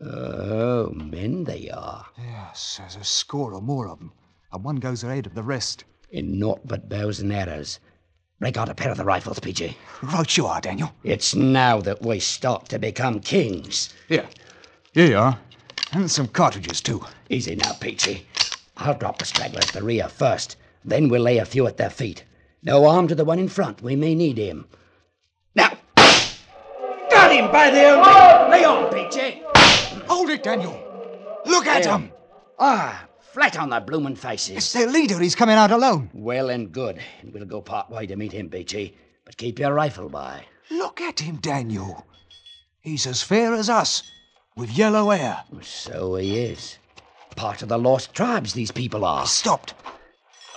Oh, 0.00 0.88
men 0.94 1.44
they 1.44 1.68
are. 1.68 2.06
Yes, 2.16 2.78
there's 2.78 2.96
a 2.96 3.04
score 3.04 3.52
or 3.52 3.60
more 3.60 3.88
of 3.90 3.98
them. 3.98 4.12
And 4.54 4.64
one 4.64 4.76
goes 4.76 5.04
ahead 5.04 5.26
of 5.26 5.34
the 5.34 5.42
rest. 5.42 5.84
In 6.12 6.38
naught 6.38 6.60
but 6.64 6.88
bows 6.88 7.20
and 7.20 7.30
arrows. 7.30 7.78
Break 8.40 8.56
out 8.56 8.68
a 8.68 8.74
pair 8.74 8.90
of 8.90 8.96
the 8.96 9.04
rifles, 9.04 9.40
Peachy. 9.40 9.76
Right 10.00 10.36
you 10.36 10.46
are, 10.46 10.60
Daniel. 10.60 10.92
It's 11.02 11.34
now 11.34 11.80
that 11.80 12.02
we 12.02 12.20
start 12.20 12.68
to 12.68 12.78
become 12.78 13.18
kings. 13.18 13.92
Here. 14.08 14.28
Here 14.92 15.06
you 15.06 15.18
are. 15.18 15.38
And 15.92 16.08
some 16.08 16.28
cartridges, 16.28 16.80
too. 16.80 17.04
Easy 17.30 17.56
now, 17.56 17.72
Peachy. 17.80 18.26
I'll 18.76 18.94
drop 18.94 19.18
the 19.18 19.24
stragglers 19.24 19.66
at 19.66 19.72
the 19.72 19.82
rear 19.82 20.08
first. 20.08 20.56
Then 20.84 21.08
we'll 21.08 21.22
lay 21.22 21.38
a 21.38 21.44
few 21.44 21.66
at 21.66 21.78
their 21.78 21.90
feet. 21.90 22.22
No 22.62 22.86
arm 22.86 23.08
to 23.08 23.16
the 23.16 23.24
one 23.24 23.40
in 23.40 23.48
front. 23.48 23.82
We 23.82 23.96
may 23.96 24.14
need 24.14 24.38
him. 24.38 24.66
Now, 25.56 25.76
got 25.96 27.32
him 27.32 27.50
by 27.50 27.70
the 27.70 27.90
old. 27.90 28.50
Lay 28.52 28.64
on, 28.64 28.92
Peachy. 28.92 29.42
Hold 30.06 30.30
it, 30.30 30.44
Daniel. 30.44 30.80
Look 31.44 31.66
at 31.66 31.86
him! 31.86 32.12
Ah, 32.58 33.07
flat 33.38 33.56
on 33.56 33.70
their 33.70 33.80
bloomin' 33.80 34.16
faces. 34.16 34.56
It's 34.56 34.72
their 34.72 34.88
leader. 34.88 35.16
He's 35.20 35.36
coming 35.36 35.54
out 35.54 35.70
alone. 35.70 36.10
Well 36.12 36.50
and 36.50 36.72
good. 36.72 36.98
And 37.22 37.32
we'll 37.32 37.44
go 37.44 37.60
part 37.60 37.88
way 37.88 38.04
to 38.04 38.16
meet 38.16 38.32
him, 38.32 38.50
Peachy. 38.50 38.96
But 39.24 39.36
keep 39.36 39.60
your 39.60 39.72
rifle 39.72 40.08
by. 40.08 40.44
Look 40.72 41.00
at 41.00 41.20
him, 41.20 41.36
Daniel. 41.36 42.04
He's 42.80 43.06
as 43.06 43.22
fair 43.22 43.54
as 43.54 43.70
us, 43.70 44.02
with 44.56 44.76
yellow 44.76 45.10
hair. 45.10 45.44
So 45.62 46.16
he 46.16 46.36
is. 46.36 46.78
Part 47.36 47.62
of 47.62 47.68
the 47.68 47.78
lost 47.78 48.12
tribes, 48.12 48.54
these 48.54 48.72
people 48.72 49.04
are. 49.04 49.24
Stopped. 49.24 49.72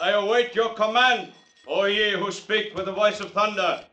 I 0.01 0.09
await 0.13 0.55
your 0.55 0.73
command, 0.73 1.33
O 1.67 1.85
ye 1.85 2.13
who 2.13 2.31
speak 2.31 2.73
with 2.75 2.85
the 2.85 2.93
voice 2.93 3.19
of 3.19 3.31
thunder. 3.31 3.85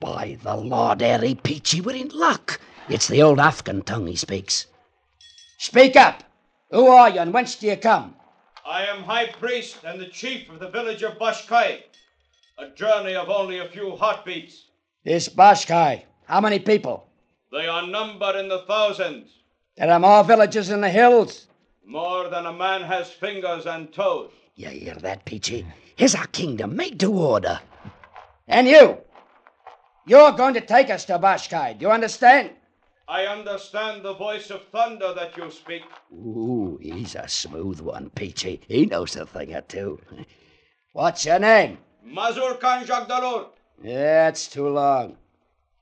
By 0.00 0.36
the 0.42 0.56
Lord 0.56 1.00
Harry 1.00 1.36
Peachy, 1.36 1.80
we're 1.80 1.94
in 1.94 2.08
luck. 2.08 2.60
It's 2.88 3.06
the 3.06 3.22
old 3.22 3.38
Afghan 3.38 3.82
tongue 3.82 4.08
he 4.08 4.16
speaks. 4.16 4.66
Speak 5.58 5.94
up. 5.94 6.24
Who 6.72 6.88
are 6.88 7.08
you 7.08 7.20
and 7.20 7.32
whence 7.32 7.54
do 7.54 7.68
you 7.68 7.76
come? 7.76 8.16
I 8.66 8.84
am 8.86 9.02
high 9.02 9.26
priest 9.26 9.78
and 9.84 10.00
the 10.00 10.06
chief 10.06 10.48
of 10.50 10.60
the 10.60 10.68
village 10.68 11.02
of 11.02 11.18
Bashkai. 11.18 11.82
A 12.58 12.68
journey 12.70 13.14
of 13.14 13.28
only 13.28 13.58
a 13.58 13.68
few 13.68 13.96
heartbeats. 13.96 14.66
This 15.04 15.28
Bashkai. 15.28 16.02
How 16.26 16.40
many 16.40 16.58
people? 16.58 17.08
They 17.50 17.66
are 17.66 17.86
numbered 17.86 18.36
in 18.36 18.48
the 18.48 18.60
thousands, 18.66 19.30
There 19.76 19.90
are 19.90 19.98
more 19.98 20.24
villages 20.24 20.70
in 20.70 20.80
the 20.80 20.88
hills. 20.90 21.46
more 21.84 22.28
than 22.28 22.46
a 22.46 22.52
man 22.52 22.82
has 22.82 23.10
fingers 23.10 23.66
and 23.66 23.92
toes. 23.92 24.30
You 24.54 24.68
hear 24.68 24.94
that, 24.94 25.24
Peachy? 25.24 25.66
Here's 25.96 26.14
our 26.14 26.26
kingdom 26.28 26.76
made 26.76 27.00
to 27.00 27.12
order. 27.12 27.60
And 28.46 28.66
you. 28.68 28.98
You're 30.06 30.32
going 30.32 30.54
to 30.54 30.60
take 30.60 30.88
us 30.90 31.04
to 31.06 31.18
Bashkai. 31.18 31.78
Do 31.78 31.86
you 31.86 31.90
understand? 31.90 32.50
I 33.12 33.26
understand 33.26 34.02
the 34.02 34.14
voice 34.14 34.48
of 34.48 34.62
thunder 34.68 35.12
that 35.12 35.36
you 35.36 35.50
speak. 35.50 35.82
Ooh, 36.14 36.78
he's 36.80 37.14
a 37.14 37.28
smooth 37.28 37.78
one, 37.80 38.08
Peachy. 38.08 38.62
He 38.66 38.86
knows 38.86 39.16
a 39.16 39.26
thing 39.26 39.54
or 39.54 39.60
two. 39.60 40.00
What's 40.94 41.26
your 41.26 41.38
name? 41.38 41.76
Mazur 42.02 42.54
Khan 42.54 42.86
Jagdalur. 42.86 43.48
Yeah, 43.84 44.28
it's 44.28 44.48
too 44.48 44.66
long. 44.66 45.18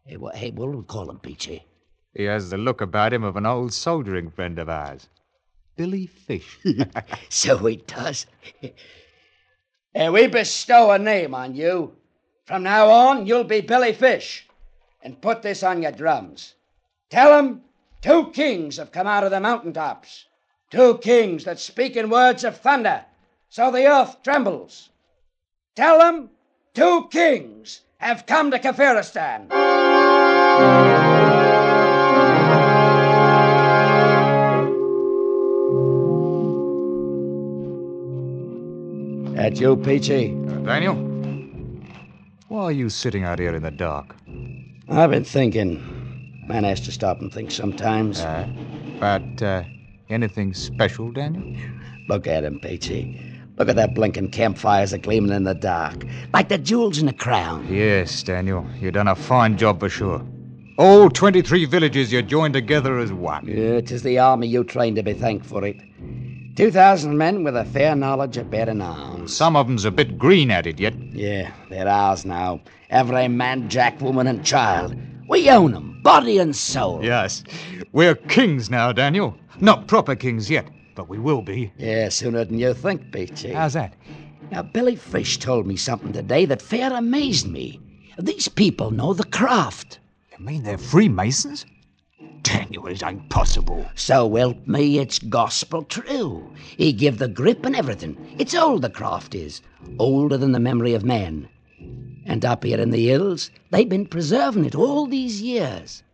Hey, 0.04 0.16
what, 0.16 0.34
hey, 0.34 0.50
what 0.50 0.72
do 0.72 0.78
we 0.78 0.82
call 0.82 1.08
him, 1.08 1.20
Peachy? 1.20 1.64
He 2.14 2.25
has 2.25 2.50
the 2.50 2.58
look 2.58 2.80
about 2.80 3.12
him 3.12 3.22
of 3.22 3.37
an 3.37 3.46
old 3.46 3.72
soldiering 3.72 4.32
friend 4.32 4.58
of 4.58 4.68
ours. 4.68 5.08
Billy 5.76 6.08
Fish. 6.08 6.58
So 7.28 7.58
he 7.58 7.76
does. 7.76 8.26
and 9.94 10.12
we 10.12 10.26
bestow 10.26 10.90
a 10.90 10.99
name 10.99 11.37
on 11.37 11.54
you. 11.54 11.92
From 12.44 12.64
now 12.64 12.88
on, 12.88 13.25
you'll 13.28 13.44
be 13.44 13.60
Billy 13.60 13.92
Fish. 13.92 14.49
And 15.00 15.22
put 15.22 15.42
this 15.42 15.62
on 15.62 15.82
your 15.82 15.92
drums. 15.92 16.56
Tell 17.11 17.33
'em 17.33 17.62
two 18.00 18.31
kings 18.31 18.76
have 18.76 18.93
come 18.93 19.09
out 19.09 19.25
of 19.25 19.33
the 19.33 19.40
mountaintops. 19.40 20.26
Two 20.71 20.99
kings 20.99 21.43
that 21.43 21.59
speak 21.59 21.97
in 21.97 22.09
words 22.09 22.45
of 22.45 22.57
thunder, 22.57 23.05
so 23.49 23.73
the 23.73 23.85
earth 23.85 24.23
trembles. 24.23 24.90
Tell 25.75 25.99
them 25.99 26.31
two 26.73 27.09
kings 27.11 27.81
have 27.99 28.26
come 28.26 28.52
to 28.52 28.61
Kafiristan. 28.61 29.49
That 39.35 39.59
you, 39.59 39.76
Peachy? 39.76 40.29
Daniel? 40.64 40.95
Why 42.47 42.62
are 42.62 42.73
you 42.73 42.88
sitting 42.88 43.25
out 43.25 43.40
here 43.40 43.57
in 43.57 43.64
the 43.64 43.73
dark? 43.73 44.14
I've 44.88 45.11
been 45.11 45.25
thinking. 45.25 46.00
Man 46.50 46.64
has 46.64 46.80
to 46.80 46.90
stop 46.90 47.21
and 47.21 47.33
think 47.33 47.52
sometimes. 47.52 48.19
Uh, 48.23 48.45
but, 48.99 49.40
uh, 49.40 49.62
anything 50.09 50.52
special, 50.52 51.12
Daniel? 51.12 51.45
Look 52.09 52.26
at 52.26 52.42
him, 52.42 52.59
Peachy. 52.59 53.21
Look 53.57 53.69
at 53.69 53.76
that 53.76 53.95
blinking 53.95 54.33
campfires 54.33 54.92
a 54.92 54.99
gleaming 54.99 55.30
in 55.30 55.45
the 55.45 55.54
dark, 55.54 56.04
like 56.35 56.49
the 56.49 56.59
jewels 56.59 56.99
in 56.99 57.07
a 57.07 57.12
crown. 57.12 57.69
Yes, 57.73 58.25
Daniel. 58.25 58.66
You've 58.80 58.95
done 58.95 59.07
a 59.07 59.14
fine 59.14 59.57
job 59.59 59.78
for 59.78 59.88
sure. 59.88 60.26
All 60.76 61.09
23 61.09 61.66
villages 61.66 62.12
you 62.12 62.21
joined 62.21 62.54
together 62.54 62.99
as 62.99 63.12
one. 63.12 63.47
Yeah, 63.47 63.80
'tis 63.80 64.02
the 64.02 64.19
army 64.19 64.49
you 64.49 64.64
trained 64.64 64.97
to 64.97 65.04
be 65.04 65.12
thanked 65.12 65.47
for 65.47 65.64
it. 65.64 65.76
Two 66.57 66.73
thousand 66.73 67.16
men 67.16 67.45
with 67.45 67.54
a 67.54 67.64
fair 67.64 67.95
knowledge 67.95 68.37
of 68.38 68.50
bearing 68.50 68.80
arms. 68.83 69.37
Some 69.37 69.54
of 69.54 69.69
'em's 69.69 69.85
a 69.85 69.92
bit 69.92 70.19
green 70.19 70.50
at 70.50 70.66
it 70.66 70.80
yet. 70.80 70.95
Yeah, 71.12 71.50
they're 71.69 71.87
ours 71.87 72.25
now. 72.25 72.61
Every 72.88 73.28
man, 73.28 73.69
jack, 73.69 74.00
woman, 74.00 74.26
and 74.26 74.45
child. 74.45 74.97
We 75.28 75.49
own 75.49 75.75
'em, 75.76 75.89
body 76.02 76.38
and 76.38 76.54
soul. 76.54 77.04
Yes. 77.04 77.45
We're 77.92 78.14
kings 78.14 78.71
now, 78.71 78.92
Daniel. 78.92 79.37
Not 79.61 79.87
proper 79.87 80.14
kings 80.16 80.50
yet, 80.50 80.69
but 80.95 81.09
we 81.09 81.19
will 81.19 81.42
be. 81.42 81.73
Yeah, 81.76 82.09
sooner 82.09 82.45
than 82.45 82.59
you 82.59 82.75
think, 82.75 83.12
Peachy. 83.12 83.52
How's 83.52 83.75
that? 83.75 83.95
Now, 84.50 84.62
Billy 84.62 84.97
Fish 84.97 85.38
told 85.38 85.66
me 85.66 85.76
something 85.76 86.12
today 86.12 86.45
that 86.47 86.62
fair 86.62 86.92
amazed 86.92 87.47
me. 87.49 87.80
These 88.19 88.49
people 88.49 88.90
know 88.90 89.14
the 89.14 89.25
craft. 89.25 90.00
You 90.37 90.45
mean 90.45 90.62
they're 90.62 90.78
Freemasons? 90.78 91.66
Daniel, 92.42 92.87
it 92.87 93.02
ain't 93.04 93.28
possible. 93.28 93.87
So 93.95 94.35
help 94.35 94.66
me, 94.66 94.99
it's 94.99 95.19
gospel 95.19 95.85
true. 95.85 96.50
He 96.76 96.92
give 96.92 97.19
the 97.19 97.28
grip 97.28 97.64
and 97.64 97.76
everything. 97.76 98.16
It's 98.38 98.54
old, 98.54 98.83
the 98.83 98.90
craft 98.90 99.35
is. 99.35 99.61
Older 99.99 100.37
than 100.37 100.52
the 100.52 100.61
memory 100.61 100.95
of 100.95 101.04
man. 101.04 101.49
And 102.30 102.44
up 102.44 102.62
here 102.62 102.78
in 102.78 102.90
the 102.90 103.08
hills, 103.08 103.50
they've 103.72 103.88
been 103.88 104.06
preserving 104.06 104.64
it 104.64 104.76
all 104.76 105.08
these 105.08 105.42
years. 105.42 106.04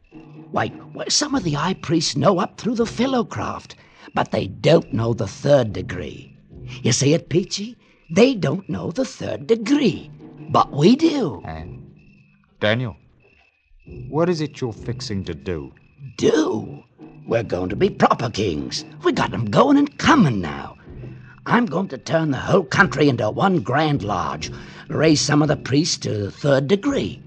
Why, 0.51 0.73
some 1.09 1.35
of 1.35 1.45
the 1.45 1.53
high 1.53 1.75
priests 1.75 2.17
know 2.17 2.39
up 2.39 2.57
through 2.57 2.77
the 2.77 2.87
fellow 2.87 3.23
craft, 3.23 3.77
but 4.15 4.31
they 4.31 4.47
don't 4.47 4.95
know 4.95 5.13
the 5.13 5.27
third 5.27 5.75
degree. 5.75 6.35
You 6.83 6.93
see 6.93 7.13
it, 7.13 7.29
Peachy? 7.29 7.77
They 8.11 8.35
don't 8.35 8.67
know 8.67 8.91
the 8.93 9.05
third 9.05 9.47
degree. 9.47 10.11
But 10.49 10.73
we 10.73 10.97
do. 10.97 11.43
And 11.45 11.85
Daniel, 12.61 12.97
what 14.09 14.31
is 14.31 14.41
it 14.41 14.59
you're 14.59 14.73
fixing 14.73 15.23
to 15.25 15.35
do? 15.35 15.71
do. 16.17 16.83
We're 17.27 17.43
going 17.43 17.69
to 17.69 17.77
be 17.77 17.91
proper 17.91 18.31
kings. 18.31 18.87
We 19.05 19.13
got 19.13 19.35
'em 19.35 19.51
going 19.51 19.77
and 19.77 19.99
coming 19.99 20.41
now. 20.41 20.79
I'm 21.49 21.67
going 21.67 21.87
to 21.89 21.99
turn 21.99 22.33
the 22.33 22.39
whole 22.39 22.65
country 22.65 23.09
into 23.09 23.31
one 23.31 23.61
grand 23.61 24.03
lodge, 24.03 24.51
raise 24.89 25.21
some 25.21 25.43
of 25.43 25.49
the 25.49 25.57
priests 25.57 25.97
to 25.99 26.13
the 26.13 26.31
third 26.33 26.67
degree. 26.67 27.23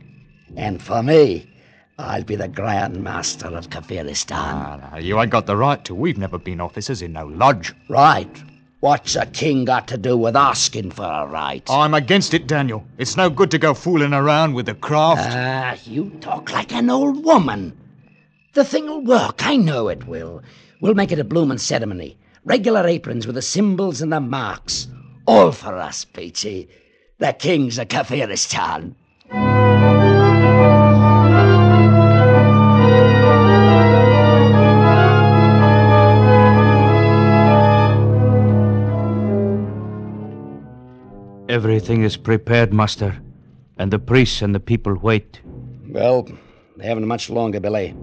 And 0.57 0.81
for 0.81 1.01
me, 1.01 1.49
I'll 1.97 2.25
be 2.25 2.35
the 2.35 2.49
Grand 2.49 3.01
Master 3.01 3.47
of 3.47 3.69
Kafiristan. 3.69 4.31
Ah, 4.35 4.89
no, 4.91 4.97
you 4.97 5.17
ain't 5.21 5.31
got 5.31 5.45
the 5.45 5.55
right 5.55 5.83
to. 5.85 5.95
We've 5.95 6.17
never 6.17 6.37
been 6.37 6.59
officers 6.59 7.01
in 7.01 7.13
no 7.13 7.27
lodge. 7.27 7.73
Right. 7.87 8.43
What's 8.81 9.15
a 9.15 9.25
king 9.25 9.63
got 9.63 9.87
to 9.87 9.97
do 9.97 10.17
with 10.17 10.35
asking 10.35 10.91
for 10.91 11.03
a 11.03 11.25
right? 11.25 11.63
I'm 11.69 11.93
against 11.93 12.33
it, 12.33 12.45
Daniel. 12.45 12.85
It's 12.97 13.15
no 13.15 13.29
good 13.29 13.51
to 13.51 13.57
go 13.57 13.73
fooling 13.73 14.13
around 14.13 14.53
with 14.53 14.65
the 14.65 14.73
craft. 14.73 15.29
Ah, 15.31 15.77
you 15.85 16.09
talk 16.19 16.51
like 16.51 16.73
an 16.73 16.89
old 16.89 17.23
woman. 17.23 17.77
The 18.53 18.65
thing'll 18.65 19.01
work, 19.05 19.45
I 19.45 19.55
know 19.55 19.87
it 19.87 20.07
will. 20.07 20.41
We'll 20.81 20.93
make 20.93 21.13
it 21.13 21.19
a 21.19 21.23
bloomin' 21.23 21.57
ceremony. 21.57 22.17
Regular 22.45 22.87
aprons 22.87 23.27
with 23.27 23.35
the 23.35 23.41
symbols 23.41 24.01
and 24.01 24.13
the 24.13 24.19
marks. 24.19 24.87
All 25.25 25.51
for 25.51 25.75
us, 25.77 26.05
Peachy. 26.05 26.69
The 27.17 27.33
kings 27.33 27.77
of 27.77 27.89
Kafiristan. 27.89 28.95
Everything 41.49 42.03
is 42.03 42.15
prepared, 42.15 42.71
Master, 42.71 43.17
and 43.77 43.91
the 43.91 43.99
priests 43.99 44.41
and 44.41 44.55
the 44.55 44.59
people 44.59 44.95
wait. 44.95 45.41
Well, 45.89 46.27
they 46.77 46.85
haven't 46.85 47.07
much 47.07 47.29
longer, 47.29 47.59
Billy. 47.59 47.95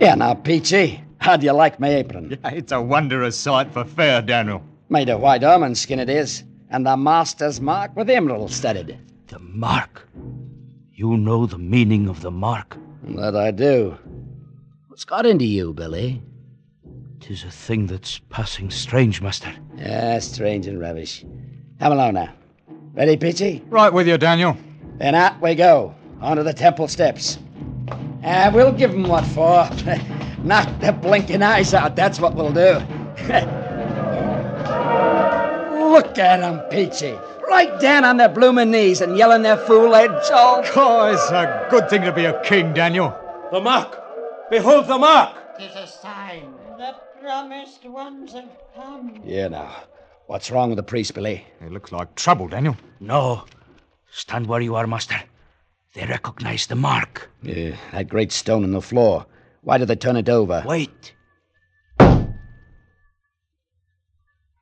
Yeah, 0.00 0.14
now, 0.14 0.34
Peachy, 0.34 1.02
how 1.18 1.36
do 1.36 1.46
you 1.46 1.52
like 1.52 1.78
my 1.80 1.88
apron? 1.88 2.38
Yeah, 2.44 2.50
It's 2.50 2.72
a 2.72 2.80
wondrous 2.80 3.36
sight 3.36 3.72
for 3.72 3.84
fair, 3.84 4.22
Daniel. 4.22 4.62
Made 4.88 5.08
of 5.08 5.20
white 5.20 5.44
almond 5.44 5.76
skin 5.76 5.98
it 6.00 6.08
is, 6.08 6.44
and 6.70 6.86
the 6.86 6.96
master's 6.96 7.60
mark 7.60 7.94
with 7.96 8.08
emerald 8.10 8.50
studded. 8.50 8.98
The 9.28 9.38
mark. 9.38 10.08
You 10.92 11.16
know 11.16 11.46
the 11.46 11.58
meaning 11.58 12.08
of 12.08 12.20
the 12.22 12.30
mark. 12.30 12.76
That 13.04 13.36
I 13.36 13.50
do. 13.50 13.96
What's 14.88 15.04
got 15.04 15.26
into 15.26 15.44
you, 15.44 15.72
Billy? 15.72 16.22
Tis 17.20 17.44
a 17.44 17.50
thing 17.50 17.86
that's 17.86 18.18
passing 18.30 18.70
strange, 18.70 19.20
master. 19.20 19.52
Yeah, 19.76 20.18
strange 20.20 20.66
and 20.66 20.80
rubbish. 20.80 21.24
Come 21.78 21.92
along 21.92 22.14
now. 22.14 22.32
Ready, 22.94 23.16
Peachy? 23.16 23.62
Right 23.68 23.92
with 23.92 24.08
you, 24.08 24.18
Daniel. 24.18 24.56
Then 24.96 25.14
out 25.14 25.40
we 25.40 25.54
go, 25.54 25.94
onto 26.20 26.42
the 26.42 26.52
temple 26.54 26.88
steps. 26.88 27.38
And 28.22 28.54
we'll 28.54 28.72
give 28.72 28.90
'em 28.92 29.04
what 29.04 29.24
for. 29.26 29.68
Knock 30.42 30.80
the 30.80 30.92
blinking 30.92 31.42
eyes 31.42 31.74
out, 31.74 31.96
that's 31.96 32.20
what 32.20 32.34
we'll 32.34 32.52
do. 32.52 32.74
Look 35.90 36.18
at 36.18 36.40
'em, 36.40 36.60
Peachy. 36.70 37.18
Right 37.48 37.80
down 37.80 38.04
on 38.04 38.18
their 38.18 38.28
bloomin' 38.28 38.70
knees 38.70 39.00
and 39.00 39.16
yelling 39.16 39.42
their 39.42 39.56
fool 39.56 39.94
heads 39.94 40.30
off. 40.30 40.70
Oh, 40.76 41.06
it's 41.12 41.30
a 41.30 41.66
good 41.70 41.88
thing 41.90 42.02
to 42.02 42.12
be 42.12 42.24
a 42.26 42.40
king, 42.42 42.72
Daniel. 42.74 43.16
The 43.50 43.60
mark! 43.60 43.98
Behold 44.50 44.86
the 44.86 44.98
mark! 44.98 45.58
Tis 45.58 45.74
a 45.74 45.86
sign. 45.86 46.54
The 46.76 46.94
promised 47.20 47.84
ones 47.86 48.32
have 48.34 48.50
come. 48.76 49.20
Yeah, 49.24 49.48
now. 49.48 49.74
What's 50.26 50.50
wrong 50.50 50.68
with 50.68 50.76
the 50.76 50.82
priest, 50.82 51.14
Billy? 51.14 51.44
It 51.60 51.72
looks 51.72 51.90
like 51.90 52.14
trouble, 52.14 52.48
Daniel. 52.48 52.76
No. 53.00 53.44
Stand 54.10 54.46
where 54.46 54.60
you 54.60 54.76
are, 54.76 54.86
master. 54.86 55.20
They 55.94 56.04
recognize 56.06 56.66
the 56.66 56.76
mark. 56.76 57.30
Yeah, 57.42 57.76
that 57.92 58.08
great 58.08 58.30
stone 58.30 58.62
on 58.62 58.72
the 58.72 58.82
floor. 58.82 59.26
Why 59.68 59.76
did 59.76 59.88
they 59.88 59.96
turn 59.96 60.16
it 60.16 60.30
over? 60.30 60.64
Wait. 60.64 61.12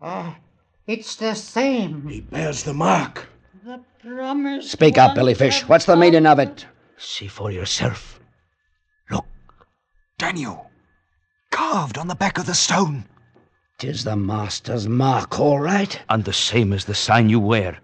Ah, 0.02 0.36
it's 0.84 1.14
the 1.14 1.34
same. 1.34 2.08
He 2.08 2.22
bears 2.22 2.64
the 2.64 2.74
mark. 2.74 3.28
The 3.64 3.84
promised 4.00 4.72
Speak 4.72 4.98
up, 4.98 5.10
ones 5.10 5.16
Billy 5.16 5.34
Fish. 5.34 5.62
What's 5.68 5.84
the 5.84 5.94
meaning 5.94 6.26
of 6.26 6.40
it? 6.40 6.66
See 6.96 7.28
for 7.28 7.52
yourself. 7.52 8.18
Look. 9.08 9.26
Daniel. 10.18 10.72
Carved 11.52 11.98
on 11.98 12.08
the 12.08 12.16
back 12.16 12.36
of 12.36 12.46
the 12.46 12.54
stone. 12.54 13.04
Tis 13.78 14.02
the 14.02 14.16
master's 14.16 14.88
mark, 14.88 15.38
all 15.38 15.60
right. 15.60 16.02
And 16.08 16.24
the 16.24 16.32
same 16.32 16.72
as 16.72 16.84
the 16.84 16.96
sign 16.96 17.28
you 17.28 17.38
wear. 17.38 17.78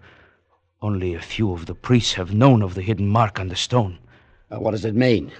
Only 0.81 1.13
a 1.13 1.21
few 1.21 1.53
of 1.53 1.67
the 1.67 1.75
priests 1.75 2.15
have 2.15 2.33
known 2.33 2.61
of 2.61 2.75
the 2.75 2.81
hidden 2.81 3.07
mark 3.07 3.39
on 3.39 3.47
the 3.47 3.55
stone. 3.55 3.97
Uh, 4.51 4.59
what 4.59 4.71
does 4.71 4.83
it 4.83 4.93
mean? 4.93 5.31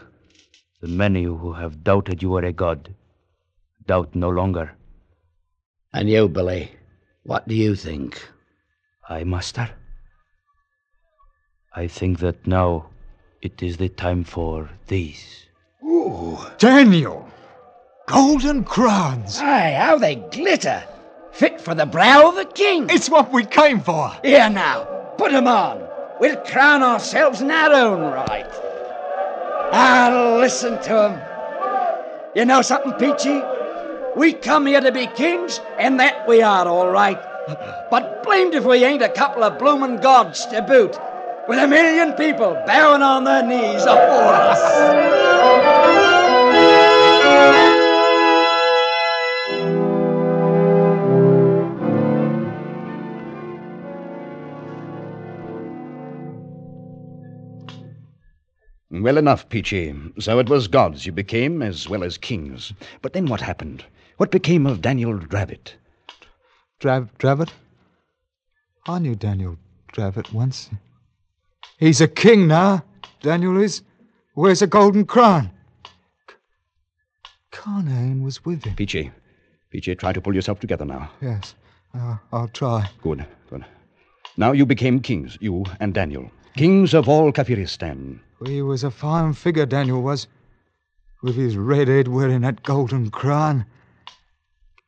The 0.83 0.89
many 0.89 1.23
who 1.23 1.53
have 1.53 1.81
doubted 1.81 2.21
you 2.21 2.35
are 2.35 2.43
a 2.43 2.51
god 2.51 2.93
doubt 3.87 4.13
no 4.15 4.27
longer. 4.27 4.73
And 5.93 6.09
you, 6.09 6.27
Billy, 6.27 6.71
what 7.23 7.47
do 7.47 7.55
you 7.55 7.73
think? 7.73 8.21
I, 9.07 9.23
master? 9.23 9.69
I 11.73 11.87
think 11.87 12.19
that 12.19 12.45
now 12.45 12.87
it 13.41 13.63
is 13.63 13.77
the 13.77 13.87
time 13.87 14.25
for 14.25 14.69
these. 14.87 15.45
Ooh, 15.85 16.37
Daniel. 16.57 17.29
Golden 18.09 18.65
crowns. 18.65 19.39
Aye, 19.39 19.77
how 19.79 19.97
they 19.97 20.15
glitter. 20.15 20.83
Fit 21.31 21.61
for 21.61 21.73
the 21.73 21.85
brow 21.85 22.27
of 22.27 22.37
a 22.37 22.43
king. 22.43 22.89
It's 22.89 23.09
what 23.09 23.31
we 23.31 23.45
came 23.45 23.79
for. 23.79 24.11
Here 24.21 24.49
now, 24.49 24.83
put 25.17 25.31
'em 25.31 25.47
on. 25.47 25.87
We'll 26.19 26.35
crown 26.41 26.83
ourselves 26.83 27.39
in 27.39 27.51
our 27.51 27.71
own 27.71 28.01
right. 28.01 28.72
Ah, 29.75 30.37
listen 30.39 30.77
to 30.77 30.83
to 30.83 31.03
'em. 31.03 31.21
You 32.35 32.45
know 32.45 32.61
something, 32.61 32.93
Peachy? 32.93 33.41
We 34.15 34.33
come 34.33 34.67
here 34.67 34.81
to 34.81 34.91
be 34.91 35.07
kings, 35.07 35.59
and 35.79 35.99
that 35.99 36.27
we 36.27 36.43
are, 36.43 36.67
all 36.67 36.89
right. 36.91 37.19
But 37.89 38.21
blamed 38.21 38.53
if 38.53 38.65
we 38.65 38.85
ain't 38.85 39.01
a 39.01 39.09
couple 39.09 39.43
of 39.43 39.57
bloomin' 39.57 39.97
gods 39.97 40.45
to 40.47 40.61
boot, 40.61 40.95
with 41.47 41.57
a 41.57 41.67
million 41.67 42.13
people 42.13 42.55
bowing 42.67 43.01
on 43.01 43.23
their 43.23 43.41
knees 43.41 43.83
afore 43.83 44.35
us. 44.51 44.61
Well 58.93 59.17
enough, 59.17 59.49
Peachy. 59.49 59.95
So 60.19 60.37
it 60.37 60.49
was 60.49 60.67
gods 60.67 61.07
you 61.07 61.11
became 61.11 61.63
as 61.63 61.89
well 61.89 62.03
as 62.03 62.15
kings. 62.15 62.73
But 63.01 63.13
then 63.13 63.25
what 63.25 63.41
happened? 63.41 63.83
What 64.17 64.29
became 64.29 64.67
of 64.67 64.81
Daniel 64.83 65.17
Dravot? 65.17 65.73
Drav 66.79 67.09
Dravot? 67.17 67.51
I 68.85 68.99
knew 68.99 69.15
Daniel 69.15 69.57
Dravot 69.91 70.31
once. 70.31 70.69
He's 71.79 72.01
a 72.01 72.07
king 72.07 72.47
now, 72.47 72.83
Daniel 73.21 73.59
is. 73.59 73.81
Wears 74.35 74.61
a 74.61 74.67
golden 74.67 75.05
crown. 75.05 75.49
C- 76.29 76.35
Carnane 77.51 78.23
was 78.23 78.45
with 78.45 78.63
him. 78.63 78.75
Peachy. 78.75 79.09
Peachy, 79.71 79.95
try 79.95 80.13
to 80.13 80.21
pull 80.21 80.35
yourself 80.35 80.59
together 80.59 80.85
now. 80.85 81.09
Yes, 81.19 81.55
uh, 81.95 82.17
I'll 82.31 82.47
try. 82.49 82.87
Good, 83.01 83.25
good. 83.49 83.65
Now 84.37 84.51
you 84.51 84.67
became 84.67 84.99
kings, 84.99 85.35
you 85.41 85.65
and 85.79 85.95
Daniel. 85.95 86.29
Kings 86.55 86.93
of 86.93 87.09
all 87.09 87.31
Kafiristan. 87.31 88.19
He 88.45 88.61
was 88.61 88.83
a 88.83 88.91
fine 88.91 89.33
figure, 89.33 89.65
Daniel 89.65 90.01
was. 90.01 90.27
With 91.23 91.35
his 91.35 91.57
red 91.57 91.87
head 91.87 92.07
wearing 92.07 92.41
that 92.41 92.63
golden 92.63 93.09
crown. 93.09 93.65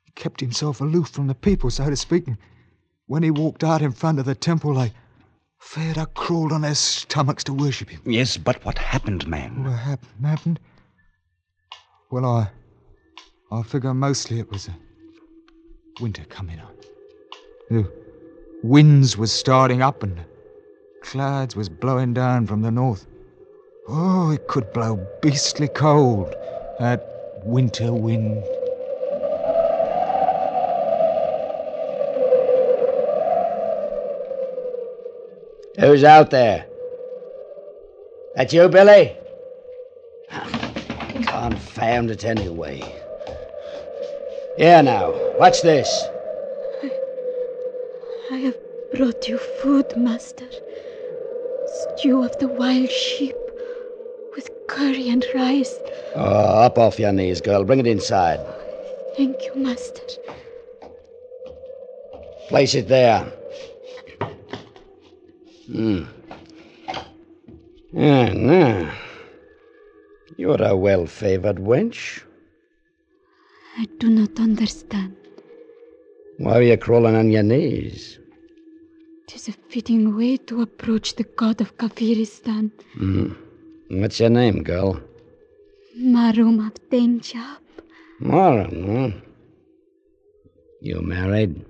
He 0.04 0.12
kept 0.12 0.42
himself 0.42 0.80
aloof 0.80 1.10
from 1.10 1.28
the 1.28 1.34
people, 1.36 1.72
so 1.72 1.90
to 1.90 1.96
speak. 1.96 2.26
When 3.08 3.24
he 3.24 3.32
walked 3.32 3.64
out 3.64 3.82
in 3.82 3.92
front 3.92 4.20
of 4.20 4.26
the 4.26 4.36
temple, 4.36 4.76
they 4.76 4.92
fair 5.60 5.94
to 5.96 6.06
crawled 6.06 6.52
on 6.52 6.62
their 6.62 6.76
stomachs 6.76 7.44
to 7.46 7.54
worship 7.54 7.90
him. 7.90 8.02
Yes, 8.06 8.38
but 8.38 8.64
what 8.64 8.78
happened, 8.78 9.28
man? 9.28 9.64
What 9.64 9.80
hap- 9.80 10.06
happened? 10.22 10.60
Well, 12.12 12.26
I. 12.26 12.50
I 13.52 13.64
figure 13.64 13.94
mostly 13.94 14.40
it 14.40 14.52
was 14.52 14.68
a 14.68 14.76
winter 16.02 16.26
coming 16.26 16.60
on. 16.60 16.74
The 17.70 17.92
winds 18.64 19.18
was 19.18 19.32
starting 19.32 19.82
up 19.82 20.04
and 20.04 20.20
clouds 21.06 21.56
was 21.56 21.70
blowing 21.70 22.14
down 22.14 22.48
from 22.48 22.62
the 22.62 22.72
north. 22.72 23.06
Oh, 23.88 24.32
it 24.32 24.48
could 24.48 24.74
blow 24.74 25.08
beastly 25.22 25.68
cold, 25.68 26.34
that 26.80 27.06
winter 27.44 27.94
wind. 27.94 28.44
Who's 35.80 36.04
out 36.04 36.32
there? 36.32 36.66
That 38.36 38.52
you, 38.52 38.68
Billy? 38.68 39.16
Confound 41.28 42.10
it 42.10 42.26
anyway. 42.26 42.82
Here 44.58 44.82
now, 44.82 45.14
watch 45.38 45.62
this. 45.62 45.90
I 48.32 48.38
have 48.38 48.58
brought 48.96 49.28
you 49.28 49.38
food, 49.38 49.96
master. 49.96 50.48
Stew 52.06 52.22
of 52.22 52.38
the 52.38 52.48
wild 52.48 52.92
sheep 52.92 53.36
with 54.36 54.48
curry 54.68 55.10
and 55.10 55.26
rice. 55.34 55.74
Oh, 56.14 56.62
up 56.62 56.78
off 56.78 57.00
your 57.00 57.12
knees, 57.12 57.42
girl. 57.42 57.64
Bring 57.64 57.80
it 57.80 57.88
inside. 57.88 58.40
Thank 59.18 59.44
you, 59.44 59.56
master. 59.56 60.04
Place 62.48 62.76
it 62.76 62.88
there. 62.90 63.26
Hmm. 65.66 66.04
Yeah, 67.92 68.34
now. 68.34 68.94
You're 70.38 70.62
a 70.62 70.78
well 70.78 71.08
favored 71.08 71.58
wench. 71.58 72.22
I 73.80 73.88
do 73.98 74.12
not 74.12 74.40
understand. 74.40 75.16
Why 76.38 76.60
are 76.60 76.62
you 76.62 76.78
crawling 76.78 77.16
on 77.16 77.32
your 77.32 77.42
knees? 77.42 78.20
Tis 79.28 79.48
a 79.48 79.52
fitting 79.70 80.16
way 80.16 80.38
to 80.38 80.62
approach 80.62 81.16
the 81.16 81.24
god 81.24 81.62
of 81.62 81.78
Kafiristan, 81.78 82.72
Hmm. 82.94 83.34
What's 83.90 84.20
your 84.20 84.30
name, 84.30 84.64
girl? 84.64 85.00
Marum 85.98 86.60
of 86.68 86.74
Denjab. 86.90 87.62
Moran, 88.20 88.76
huh? 88.88 89.20
You 90.82 91.02
married? 91.02 91.66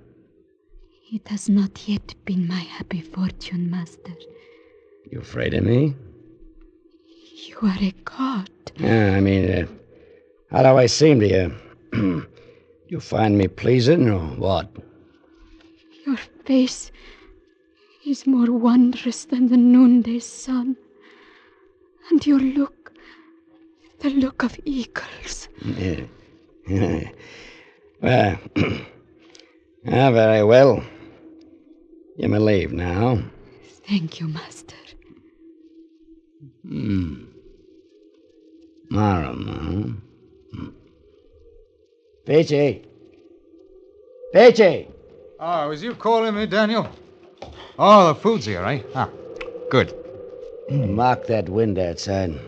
It 1.12 1.28
has 1.28 1.48
not 1.48 1.88
yet 1.88 2.14
been 2.24 2.46
my 2.48 2.60
happy 2.76 3.00
fortune, 3.00 3.70
master. 3.70 4.14
You 5.10 5.20
afraid 5.20 5.54
of 5.54 5.64
me? 5.64 5.94
You 7.48 7.56
are 7.62 7.78
a 7.80 7.94
god. 8.04 8.50
Yeah, 8.76 9.12
I 9.16 9.20
mean, 9.20 9.44
uh, 9.50 9.66
how 10.50 10.62
do 10.62 10.76
I 10.78 10.86
seem 10.86 11.20
to 11.20 11.28
you? 11.28 11.46
you 12.88 13.00
find 13.00 13.38
me 13.38 13.48
pleasing 13.48 14.10
or 14.10 14.20
what? 14.36 14.68
Your 16.04 16.18
face 16.44 16.90
is 18.06 18.26
more 18.26 18.52
wondrous 18.52 19.24
than 19.24 19.48
the 19.48 19.56
noonday 19.56 20.20
sun. 20.20 20.76
And 22.10 22.24
your 22.24 22.38
look 22.38 22.92
the 24.00 24.10
look 24.10 24.42
of 24.42 24.58
eagles. 24.64 25.48
well, 28.00 28.38
ah, 29.88 30.10
very 30.12 30.44
well. 30.44 30.82
You 32.16 32.28
may 32.28 32.38
leave 32.38 32.72
now. 32.72 33.22
Thank 33.88 34.20
you, 34.20 34.28
Master. 34.28 34.76
Hmm. 36.66 37.24
I 38.94 39.22
don't. 39.22 40.02
Hmm. 40.52 40.68
Peachy! 42.24 42.84
Peachy! 44.32 44.88
Oh, 45.38 45.68
was 45.68 45.82
you 45.82 45.94
calling 45.94 46.34
me, 46.34 46.46
Daniel? 46.46 46.88
Oh, 47.78 48.08
the 48.08 48.14
food's 48.14 48.46
here, 48.46 48.64
eh? 48.64 48.82
Ah, 48.94 49.10
good. 49.70 49.94
Mark 50.70 51.26
that 51.26 51.48
wind 51.48 51.78
outside. 51.78 52.38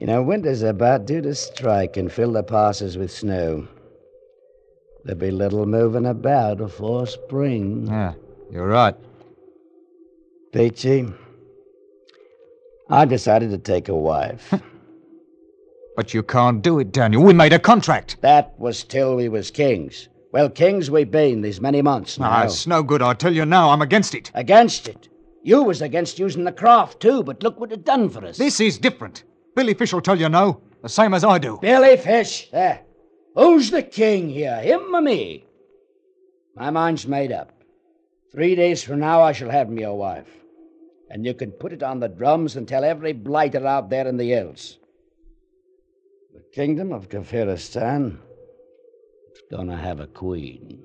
You 0.00 0.06
know, 0.06 0.22
winter's 0.22 0.62
about 0.62 1.06
due 1.06 1.22
to 1.22 1.34
strike 1.34 1.96
and 1.96 2.12
fill 2.12 2.32
the 2.32 2.42
passes 2.42 2.96
with 2.98 3.10
snow. 3.10 3.66
There'll 5.04 5.18
be 5.18 5.30
little 5.30 5.66
moving 5.66 6.06
about 6.06 6.58
before 6.58 7.06
spring. 7.06 7.86
Yeah, 7.86 8.14
you're 8.50 8.66
right. 8.68 8.94
Peachy, 10.52 11.06
I 12.88 13.04
decided 13.04 13.50
to 13.50 13.58
take 13.58 13.88
a 13.88 13.94
wife. 13.96 14.54
But 15.96 16.12
you 16.12 16.22
can't 16.22 16.60
do 16.60 16.78
it, 16.78 16.92
Daniel. 16.92 17.22
We 17.22 17.32
made 17.32 17.54
a 17.54 17.58
contract. 17.58 18.18
that 18.20 18.52
was 18.58 18.84
till 18.84 19.16
we 19.16 19.30
was 19.30 19.50
kings. 19.50 20.10
Well, 20.36 20.50
kings 20.50 20.90
we've 20.90 21.10
been 21.10 21.40
these 21.40 21.62
many 21.62 21.80
months 21.80 22.18
now. 22.18 22.28
Ah, 22.28 22.42
it's 22.44 22.66
no 22.66 22.82
good. 22.82 23.00
I 23.00 23.14
tell 23.14 23.32
you 23.32 23.46
now, 23.46 23.70
I'm 23.70 23.80
against 23.80 24.14
it. 24.14 24.30
Against 24.34 24.86
it. 24.86 25.08
You 25.42 25.62
was 25.62 25.80
against 25.80 26.18
using 26.18 26.44
the 26.44 26.52
craft, 26.52 27.00
too, 27.00 27.22
but 27.22 27.42
look 27.42 27.58
what 27.58 27.72
it 27.72 27.86
done 27.86 28.10
for 28.10 28.22
us. 28.22 28.36
This 28.36 28.60
is 28.60 28.76
different. 28.76 29.24
Billy 29.54 29.72
Fish 29.72 29.94
will 29.94 30.02
tell 30.02 30.20
you 30.20 30.28
no, 30.28 30.60
the 30.82 30.90
same 30.90 31.14
as 31.14 31.24
I 31.24 31.38
do. 31.38 31.58
Billy 31.62 31.96
Fish, 31.96 32.50
there. 32.50 32.82
Who's 33.34 33.70
the 33.70 33.82
king 33.82 34.28
here, 34.28 34.60
him 34.60 34.94
or 34.94 35.00
me? 35.00 35.46
My 36.54 36.68
mind's 36.68 37.06
made 37.06 37.32
up. 37.32 37.54
Three 38.30 38.54
days 38.54 38.82
from 38.82 39.00
now, 39.00 39.22
I 39.22 39.32
shall 39.32 39.48
have 39.48 39.70
me 39.70 39.84
a 39.84 39.94
wife. 39.94 40.28
And 41.08 41.24
you 41.24 41.32
can 41.32 41.50
put 41.50 41.72
it 41.72 41.82
on 41.82 41.98
the 41.98 42.08
drums 42.08 42.56
and 42.56 42.68
tell 42.68 42.84
every 42.84 43.14
blighter 43.14 43.66
out 43.66 43.88
there 43.88 44.06
in 44.06 44.18
the 44.18 44.28
hills. 44.28 44.76
The 46.34 46.44
kingdom 46.52 46.92
of 46.92 47.08
Kafiristan 47.08 48.18
is 48.18 48.25
gonna 49.50 49.76
have 49.76 50.00
a 50.00 50.06
queen. 50.06 50.82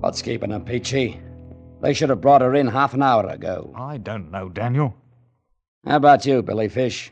What's 0.00 0.20
keeping 0.20 0.50
her, 0.50 0.60
Peachy? 0.60 1.18
They 1.80 1.94
should 1.94 2.10
have 2.10 2.20
brought 2.20 2.42
her 2.42 2.54
in 2.54 2.66
half 2.66 2.92
an 2.94 3.02
hour 3.02 3.26
ago. 3.26 3.72
I 3.74 3.96
don't 3.96 4.30
know, 4.30 4.48
Daniel. 4.48 4.94
How 5.86 5.96
about 5.96 6.26
you, 6.26 6.42
Billy 6.42 6.68
Fish? 6.68 7.10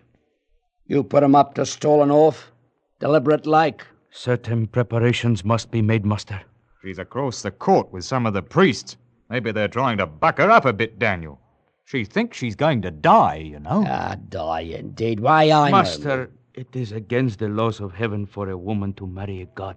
You 0.87 1.03
put 1.03 1.22
'em 1.22 1.35
up 1.35 1.55
to 1.55 1.64
stolen 1.64 2.11
off? 2.11 2.53
Deliberate 3.01 3.46
like? 3.46 3.87
Certain 4.11 4.66
preparations 4.66 5.44
must 5.44 5.70
be 5.70 5.81
made, 5.81 6.05
Master. 6.05 6.42
She's 6.83 6.98
across 6.98 7.42
the 7.42 7.51
court 7.51 7.92
with 7.92 8.05
some 8.05 8.27
of 8.27 8.35
the 8.35 8.42
priests. 8.42 8.96
Maybe 9.30 9.52
they're 9.52 9.68
trying 9.68 9.98
to 9.98 10.06
buck 10.06 10.38
her 10.38 10.50
up 10.50 10.64
a 10.64 10.72
bit, 10.72 10.98
Daniel. 10.98 11.40
She 11.85 12.04
thinks 12.04 12.37
she's 12.38 12.54
going 12.56 12.82
to 12.82 12.90
die, 12.90 13.37
you 13.37 13.58
know. 13.58 13.85
Ah, 13.87 14.16
die 14.28 14.61
indeed. 14.61 15.20
Why, 15.20 15.44
I 15.50 15.70
know- 15.70 15.76
Master, 15.76 16.30
it 16.54 16.74
is 16.74 16.92
against 16.92 17.38
the 17.38 17.48
laws 17.48 17.80
of 17.80 17.94
heaven 17.94 18.26
for 18.26 18.48
a 18.50 18.56
woman 18.58 18.92
to 18.94 19.06
marry 19.06 19.40
a 19.42 19.46
god. 19.46 19.76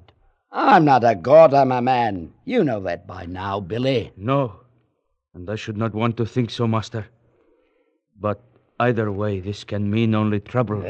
I'm 0.51 0.86
not 0.86 1.03
a 1.03 1.15
god, 1.15 1.53
I'm 1.53 1.71
a 1.71 1.81
man. 1.81 2.31
You 2.45 2.63
know 2.63 2.79
that 2.81 3.08
by 3.08 3.25
now, 3.25 3.60
Billy. 3.60 4.12
No, 4.15 4.62
and 5.34 5.49
I 5.49 5.55
should 5.55 5.75
not 5.77 5.93
want 5.93 6.15
to 6.17 6.25
think 6.25 6.49
so, 6.49 6.67
Master. 6.67 7.05
But 8.19 8.41
either 8.79 9.12
way, 9.12 9.39
this 9.41 9.63
can 9.65 9.89
mean 9.91 10.15
only 10.15 10.39
trouble. 10.39 10.84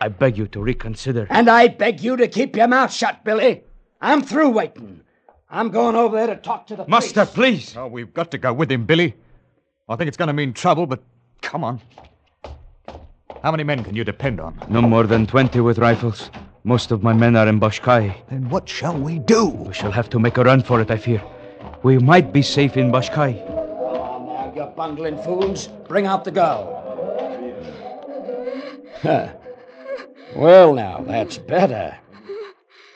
I 0.00 0.08
beg 0.08 0.36
you 0.38 0.46
to 0.48 0.60
reconsider. 0.62 1.26
And 1.30 1.48
I 1.48 1.68
beg 1.68 2.00
you 2.00 2.16
to 2.16 2.26
keep 2.28 2.56
your 2.56 2.68
mouth 2.68 2.92
shut, 2.92 3.24
Billy. 3.24 3.62
I'm 4.00 4.22
through 4.22 4.50
waiting. 4.50 5.02
I'm 5.50 5.70
going 5.70 5.96
over 5.96 6.16
there 6.16 6.26
to 6.26 6.36
talk 6.36 6.66
to 6.66 6.76
the 6.76 6.86
Master, 6.86 7.24
please. 7.24 7.74
Oh, 7.74 7.86
we've 7.86 8.12
got 8.12 8.30
to 8.32 8.38
go 8.38 8.52
with 8.52 8.70
him, 8.70 8.84
Billy. 8.84 9.14
I 9.88 9.96
think 9.96 10.08
it's 10.08 10.16
going 10.16 10.26
to 10.26 10.34
mean 10.34 10.52
trouble, 10.52 10.86
but 10.86 11.02
come 11.40 11.64
on. 11.64 11.80
How 13.42 13.50
many 13.50 13.64
men 13.64 13.82
can 13.82 13.94
you 13.94 14.04
depend 14.04 14.40
on? 14.40 14.60
No 14.68 14.82
more 14.82 15.04
than 15.04 15.26
20 15.26 15.60
with 15.60 15.78
rifles. 15.78 16.30
Most 16.64 16.90
of 16.90 17.02
my 17.02 17.14
men 17.14 17.34
are 17.34 17.48
in 17.48 17.58
Bashkai. 17.58 18.14
Then 18.28 18.50
what 18.50 18.68
shall 18.68 18.98
we 18.98 19.20
do? 19.20 19.46
We 19.46 19.72
shall 19.72 19.90
have 19.90 20.10
to 20.10 20.18
make 20.18 20.36
a 20.36 20.42
run 20.42 20.62
for 20.62 20.82
it, 20.82 20.90
I 20.90 20.98
fear. 20.98 21.22
We 21.82 21.98
might 21.98 22.30
be 22.30 22.42
safe 22.42 22.76
in 22.76 22.92
Bashkai. 22.92 23.42
Oh, 23.48 24.26
now, 24.26 24.52
you 24.54 24.70
bungling 24.76 25.16
fools. 25.22 25.68
Bring 25.88 26.04
out 26.04 26.24
the 26.24 26.30
girl. 26.30 26.74
Huh. 29.00 29.28
Well, 30.36 30.74
now, 30.74 31.04
that's 31.06 31.38
better. 31.38 31.96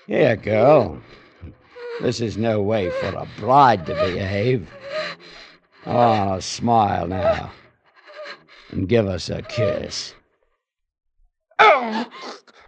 Here, 0.07 0.37
girl. 0.37 1.01
This 2.00 2.20
is 2.20 2.37
no 2.37 2.61
way 2.62 2.90
for 2.90 3.09
a 3.09 3.28
bride 3.38 3.87
to 3.87 3.94
behave. 3.94 4.68
Oh, 5.87 6.40
smile 6.40 7.07
now. 7.07 7.52
And 8.70 8.88
give 8.88 9.07
us 9.07 9.28
a 9.28 9.42
kiss. 9.42 10.14
Oh, 11.59 12.07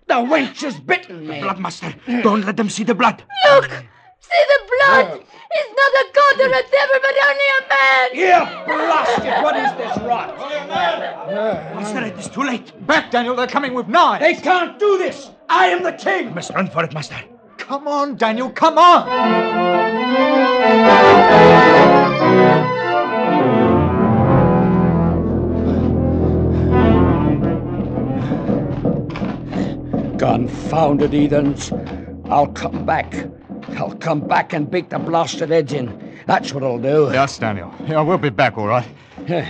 the 0.07 0.15
wench 0.15 0.61
has 0.63 0.79
bitten 0.79 1.27
me. 1.27 1.41
Blood, 1.41 1.59
Master. 1.59 1.95
Don't 2.23 2.45
let 2.45 2.57
them 2.57 2.69
see 2.69 2.85
the 2.85 2.95
blood. 2.95 3.25
Look! 3.51 3.71
See 3.71 4.45
the 4.49 4.61
blood! 4.67 5.07
Oh. 5.11 5.25
It's 5.57 5.71
not 5.71 5.93
a 5.93 6.07
god 6.13 6.41
or 6.41 6.49
a 6.49 6.63
devil, 6.71 6.99
but 7.01 7.15
only 7.29 7.49
a 7.55 7.69
man! 7.69 8.09
Here, 8.15 8.45
blasted! 8.67 9.43
What 9.43 9.57
is 9.57 9.73
this 9.77 9.97
rot? 10.05 10.37
Master, 11.75 12.05
it 12.05 12.19
is 12.19 12.29
too 12.29 12.43
late. 12.43 12.87
Back, 12.87 13.11
Daniel. 13.11 13.35
They're 13.35 13.47
coming 13.47 13.75
with 13.75 13.89
knives. 13.89 14.23
They 14.23 14.35
can't 14.35 14.79
do 14.79 14.99
this! 14.99 15.31
I 15.49 15.69
am 15.69 15.83
the 15.83 15.93
king! 15.93 16.27
We 16.27 16.35
must 16.35 16.51
run 16.51 16.69
for 16.69 16.85
it, 16.85 16.93
Master. 16.93 17.17
Come 17.67 17.89
on, 17.89 18.17
Daniel. 18.17 18.51
Come 18.51 18.77
on. 18.77 19.09
Confounded 30.19 31.15
heathens. 31.15 31.73
I'll 32.27 32.49
come 32.49 32.85
back. 32.85 33.15
I'll 33.79 33.95
come 33.95 34.21
back 34.21 34.53
and 34.53 34.71
beat 34.71 34.91
the 34.91 34.99
blasted 34.99 35.49
heads 35.49 35.73
in. 35.73 36.21
That's 36.27 36.53
what 36.53 36.63
I'll 36.63 36.79
do. 36.79 37.09
Yes, 37.15 37.39
Daniel. 37.39 37.73
Yeah, 37.87 38.03
we'll 38.03 38.19
be 38.19 38.29
back, 38.29 38.59
all 38.59 38.67
right. 38.67 38.87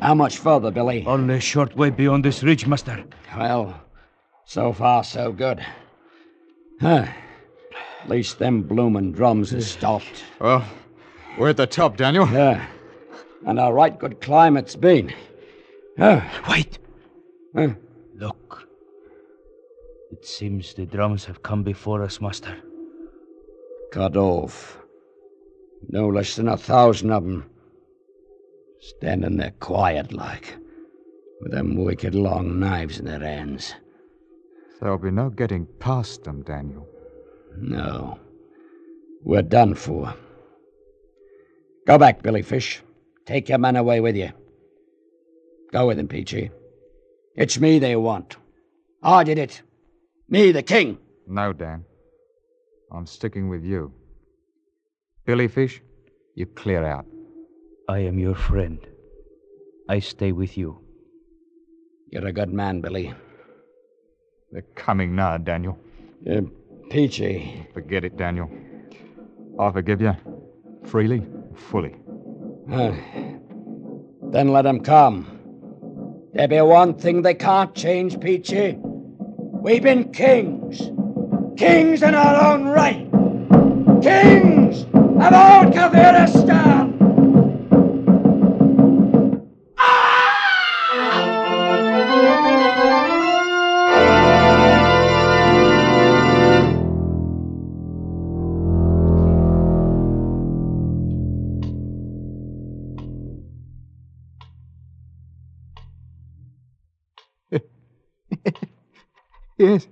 How 0.00 0.14
much 0.14 0.38
further, 0.38 0.72
Billy? 0.72 1.04
Only 1.06 1.36
a 1.36 1.40
short 1.40 1.76
way 1.76 1.90
beyond 1.90 2.24
this 2.24 2.42
ridge, 2.42 2.66
Master. 2.66 3.04
Well, 3.36 3.80
so 4.44 4.72
far, 4.72 5.04
so 5.04 5.30
good. 5.30 5.64
Huh. 6.80 7.06
At 8.04 8.10
least 8.10 8.38
them 8.38 8.60
bloomin' 8.60 9.12
drums 9.12 9.50
has 9.52 9.66
stopped. 9.66 10.24
Well, 10.38 10.62
we're 11.38 11.48
at 11.48 11.56
the 11.56 11.66
top, 11.66 11.96
Daniel. 11.96 12.28
Yeah. 12.28 12.66
And 13.46 13.58
a 13.58 13.72
right 13.72 13.98
good 13.98 14.20
climb 14.20 14.58
it's 14.58 14.76
been. 14.76 15.10
Huh. 15.96 16.20
Wait. 16.50 16.78
Huh. 17.56 17.68
Look. 18.16 18.68
It 20.12 20.26
seems 20.26 20.74
the 20.74 20.84
drums 20.84 21.24
have 21.24 21.42
come 21.42 21.62
before 21.62 22.02
us, 22.02 22.20
Master. 22.20 22.54
Cut 23.90 24.18
off. 24.18 24.78
No 25.88 26.06
less 26.08 26.36
than 26.36 26.48
a 26.48 26.58
thousand 26.58 27.10
of 27.10 27.24
'em. 27.24 27.48
Standing 28.80 29.38
there 29.38 29.54
quiet 29.60 30.12
like, 30.12 30.58
with 31.40 31.52
them 31.52 31.82
wicked 31.82 32.14
long 32.14 32.60
knives 32.60 32.98
in 32.98 33.06
their 33.06 33.20
hands. 33.20 33.74
There'll 34.82 34.98
be 34.98 35.10
no 35.10 35.30
getting 35.30 35.64
past 35.78 36.24
them, 36.24 36.42
Daniel. 36.42 36.86
No. 37.56 38.18
We're 39.22 39.42
done 39.42 39.74
for. 39.74 40.14
Go 41.86 41.98
back, 41.98 42.22
Billy 42.22 42.42
Fish. 42.42 42.82
Take 43.26 43.48
your 43.48 43.58
men 43.58 43.76
away 43.76 44.00
with 44.00 44.16
you. 44.16 44.30
Go 45.72 45.86
with 45.86 45.96
them, 45.96 46.08
Peachy. 46.08 46.50
It's 47.36 47.58
me 47.58 47.78
they 47.78 47.96
want. 47.96 48.36
I 49.02 49.24
did 49.24 49.38
it. 49.38 49.62
Me, 50.28 50.52
the 50.52 50.62
king. 50.62 50.98
No, 51.26 51.52
Dan. 51.52 51.84
I'm 52.92 53.06
sticking 53.06 53.48
with 53.48 53.64
you. 53.64 53.92
Billy 55.26 55.48
Fish, 55.48 55.82
you 56.34 56.46
clear 56.46 56.84
out. 56.84 57.06
I 57.88 57.98
am 57.98 58.18
your 58.18 58.34
friend. 58.34 58.78
I 59.88 59.98
stay 59.98 60.32
with 60.32 60.56
you. 60.56 60.80
You're 62.10 62.26
a 62.26 62.32
good 62.32 62.52
man, 62.52 62.80
Billy. 62.80 63.12
They're 64.52 64.62
coming 64.74 65.16
now, 65.16 65.36
Daniel. 65.38 65.78
Uh, 66.30 66.42
Peachy. 66.90 67.66
Forget 67.72 68.04
it, 68.04 68.16
Daniel. 68.16 68.50
I 69.58 69.70
forgive 69.70 70.00
you. 70.00 70.14
Freely, 70.84 71.26
fully. 71.54 71.94
Huh. 72.70 72.92
Then 74.30 74.52
them 74.64 74.80
come. 74.80 75.38
There 76.32 76.48
be 76.48 76.60
one 76.60 76.94
thing 76.94 77.22
they 77.22 77.34
can't 77.34 77.74
change, 77.74 78.18
Peachy. 78.20 78.76
We've 78.78 79.82
been 79.82 80.12
kings. 80.12 80.90
Kings 81.56 82.02
in 82.02 82.14
our 82.14 82.52
own 82.52 82.66
right. 82.66 83.08
kings 84.02 84.82
of 84.82 85.32
old 85.32 85.72
Kafiristan! 85.72 86.93
Yes. 109.56 109.86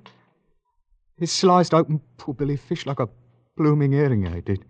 He 1.18 1.26
sliced 1.26 1.72
open 1.72 2.00
poor 2.16 2.34
Billy 2.34 2.56
Fish 2.56 2.84
like 2.84 2.98
a 2.98 3.08
blooming 3.56 3.92
herring, 3.92 4.26
eh, 4.26 4.36
I 4.36 4.40
did. 4.40 4.64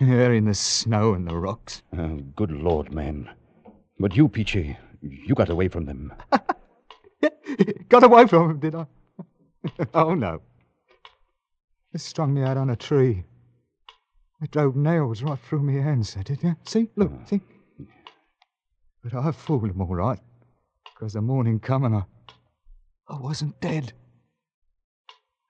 There 0.00 0.34
in 0.34 0.46
the 0.46 0.54
snow 0.54 1.14
and 1.14 1.26
the 1.26 1.36
rocks. 1.36 1.82
Oh, 1.96 2.16
good 2.34 2.50
Lord, 2.50 2.92
man. 2.92 3.30
But 3.98 4.16
you, 4.16 4.28
Peachy, 4.28 4.76
you 5.00 5.34
got 5.34 5.50
away 5.50 5.68
from 5.68 5.86
them. 5.86 6.12
Got 7.88 8.02
away 8.02 8.26
from 8.26 8.50
him, 8.50 8.58
did 8.58 8.74
I? 8.74 8.86
oh, 9.94 10.14
no. 10.14 10.42
They 11.92 11.98
strung 11.98 12.34
me 12.34 12.42
out 12.42 12.56
on 12.56 12.70
a 12.70 12.76
tree. 12.76 13.24
They 14.40 14.48
drove 14.48 14.76
nails 14.76 15.22
right 15.22 15.38
through 15.38 15.62
me 15.62 15.76
hands, 15.76 16.14
they 16.14 16.22
did, 16.22 16.42
yeah? 16.42 16.54
See? 16.64 16.90
Look, 16.96 17.12
oh. 17.14 17.20
see? 17.24 17.40
But 19.02 19.14
I 19.14 19.30
fooled 19.30 19.70
them 19.70 19.80
all 19.80 19.94
right. 19.94 20.18
Because 20.92 21.12
the 21.12 21.22
morning 21.22 21.60
come 21.60 21.84
and 21.84 21.94
I, 21.96 22.02
I 23.08 23.18
wasn't 23.18 23.60
dead. 23.60 23.92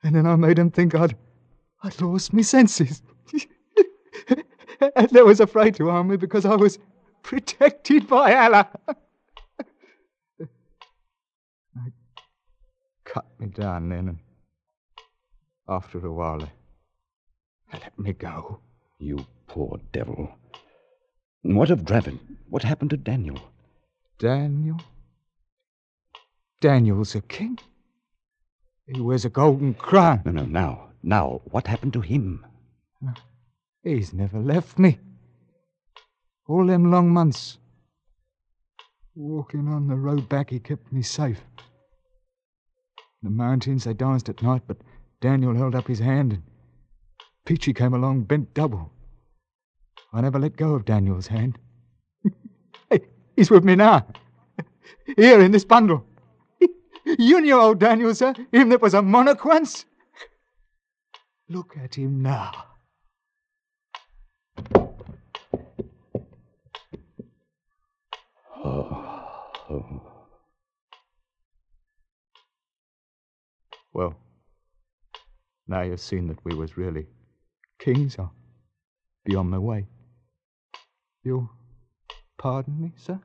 And 0.03 0.15
then 0.15 0.27
I 0.27 0.37
made 0.37 0.59
him 0.59 0.71
think 0.71 0.95
I'd, 0.95 1.17
I'd 1.83 2.01
lost 2.01 2.33
my 2.33 2.43
senses. 2.43 3.03
and 4.97 5.11
they 5.11 5.23
was 5.23 5.41
afraid 5.41 5.75
to 5.77 5.89
harm 5.91 6.09
me 6.09 6.17
because 6.17 6.45
I 6.45 6.55
was 6.55 6.79
protected 7.23 8.07
by 8.07 8.35
Allah. 8.35 8.69
they 10.39 10.47
cut 13.05 13.27
me 13.39 13.47
down 13.47 13.89
then, 13.89 14.09
and 14.09 14.19
after 15.69 16.05
a 16.07 16.13
while, 16.13 16.39
they, 16.39 16.53
let 17.73 17.99
me 17.99 18.13
go. 18.13 18.61
You 18.99 19.27
poor 19.47 19.81
devil. 19.93 20.31
What 21.43 21.71
of 21.71 21.85
Dravin? 21.85 22.19
What 22.49 22.63
happened 22.63 22.91
to 22.91 22.97
Daniel? 22.97 23.39
Daniel? 24.19 24.81
Daniel's 26.61 27.15
a 27.15 27.21
king. 27.21 27.59
He 28.87 29.01
wears 29.01 29.25
a 29.25 29.31
golden 29.31 29.75
crown. 29.75 30.23
No, 30.25 30.33
no, 30.33 30.45
now, 30.45 30.89
now, 31.03 31.41
what 31.51 31.67
happened 31.67 31.93
to 31.95 32.01
him? 32.01 32.47
He's 33.83 34.13
never 34.13 34.39
left 34.41 34.79
me. 34.79 34.99
All 36.49 36.67
them 36.67 36.91
long 36.91 37.13
months. 37.13 37.59
Walking 39.15 39.69
on 39.69 39.89
the 39.89 39.97
road 39.97 40.29
back, 40.29 40.51
he 40.51 40.59
kept 40.59 40.93
me 40.93 41.03
safe. 41.03 41.43
In 43.23 43.29
The 43.29 43.31
mountains, 43.31 43.85
they 43.85 43.95
danced 43.95 44.29
at 44.29 44.43
night, 44.43 44.63
but 44.67 44.79
Daniel 45.21 45.55
held 45.55 45.75
up 45.75 45.87
his 45.87 45.99
hand, 45.99 46.33
and 46.33 46.43
Peachy 47.45 47.73
came 47.73 47.95
along 47.95 48.25
bent 48.25 48.55
double. 48.55 48.93
I 50.13 50.21
never 50.21 50.39
let 50.39 50.57
go 50.57 50.75
of 50.75 50.85
Daniel's 50.85 51.27
hand. 51.27 51.59
hey, 52.91 53.01
he's 53.37 53.51
with 53.51 53.65
me 53.65 53.75
now. 53.75 54.07
Here 55.17 55.41
in 55.41 55.51
this 55.51 55.65
bundle. 55.65 56.05
You 57.19 57.41
knew 57.41 57.59
old 57.59 57.79
Daniel, 57.79 58.15
sir, 58.15 58.35
him 58.53 58.69
that 58.69 58.83
was 58.83 58.95
a 58.95 59.03
monarch 59.03 59.45
once. 59.45 59.87
Look 61.49 61.77
at 61.83 61.95
him 61.95 62.23
now. 62.23 62.53
Well, 73.93 74.15
now 75.67 75.81
you've 75.81 76.01
seen 76.01 76.27
that 76.29 76.45
we 76.45 76.55
was 76.55 76.77
really 76.77 77.07
kings, 77.79 78.17
I'll 78.19 78.35
be 79.25 79.35
on 79.35 79.49
my 79.49 79.59
way. 79.59 79.87
You'll 81.25 81.49
pardon 82.37 82.79
me, 82.79 82.93
sir? 82.97 83.19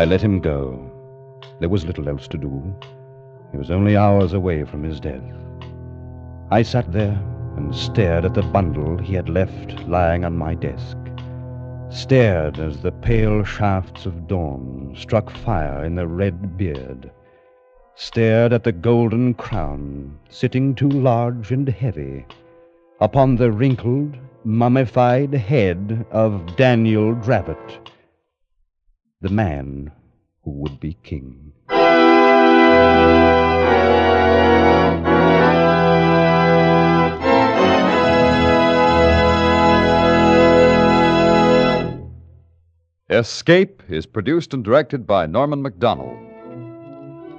I 0.00 0.06
let 0.06 0.22
him 0.22 0.40
go. 0.40 0.90
There 1.58 1.68
was 1.68 1.84
little 1.84 2.08
else 2.08 2.26
to 2.28 2.38
do. 2.38 2.74
He 3.52 3.58
was 3.58 3.70
only 3.70 3.98
hours 3.98 4.32
away 4.32 4.64
from 4.64 4.82
his 4.82 4.98
death. 4.98 5.22
I 6.50 6.62
sat 6.62 6.90
there 6.90 7.22
and 7.58 7.74
stared 7.74 8.24
at 8.24 8.32
the 8.32 8.40
bundle 8.40 8.96
he 8.96 9.12
had 9.12 9.28
left 9.28 9.86
lying 9.86 10.24
on 10.24 10.38
my 10.38 10.54
desk. 10.54 10.96
Stared 11.90 12.58
as 12.58 12.80
the 12.80 12.92
pale 12.92 13.44
shafts 13.44 14.06
of 14.06 14.26
dawn 14.26 14.94
struck 14.96 15.28
fire 15.28 15.84
in 15.84 15.96
the 15.96 16.08
red 16.08 16.56
beard. 16.56 17.10
Stared 17.94 18.54
at 18.54 18.64
the 18.64 18.72
golden 18.72 19.34
crown 19.34 20.18
sitting 20.30 20.74
too 20.74 20.88
large 20.88 21.52
and 21.52 21.68
heavy 21.68 22.24
upon 23.02 23.36
the 23.36 23.52
wrinkled, 23.52 24.16
mummified 24.44 25.34
head 25.34 26.06
of 26.10 26.56
Daniel 26.56 27.14
Dravot 27.16 27.89
the 29.22 29.28
man 29.28 29.92
who 30.44 30.50
would 30.50 30.80
be 30.80 30.96
king. 31.02 31.52
Escape 43.10 43.82
is 43.90 44.06
produced 44.06 44.54
and 44.54 44.64
directed 44.64 45.06
by 45.06 45.26
Norman 45.26 45.62
MacDonnell. 45.62 46.16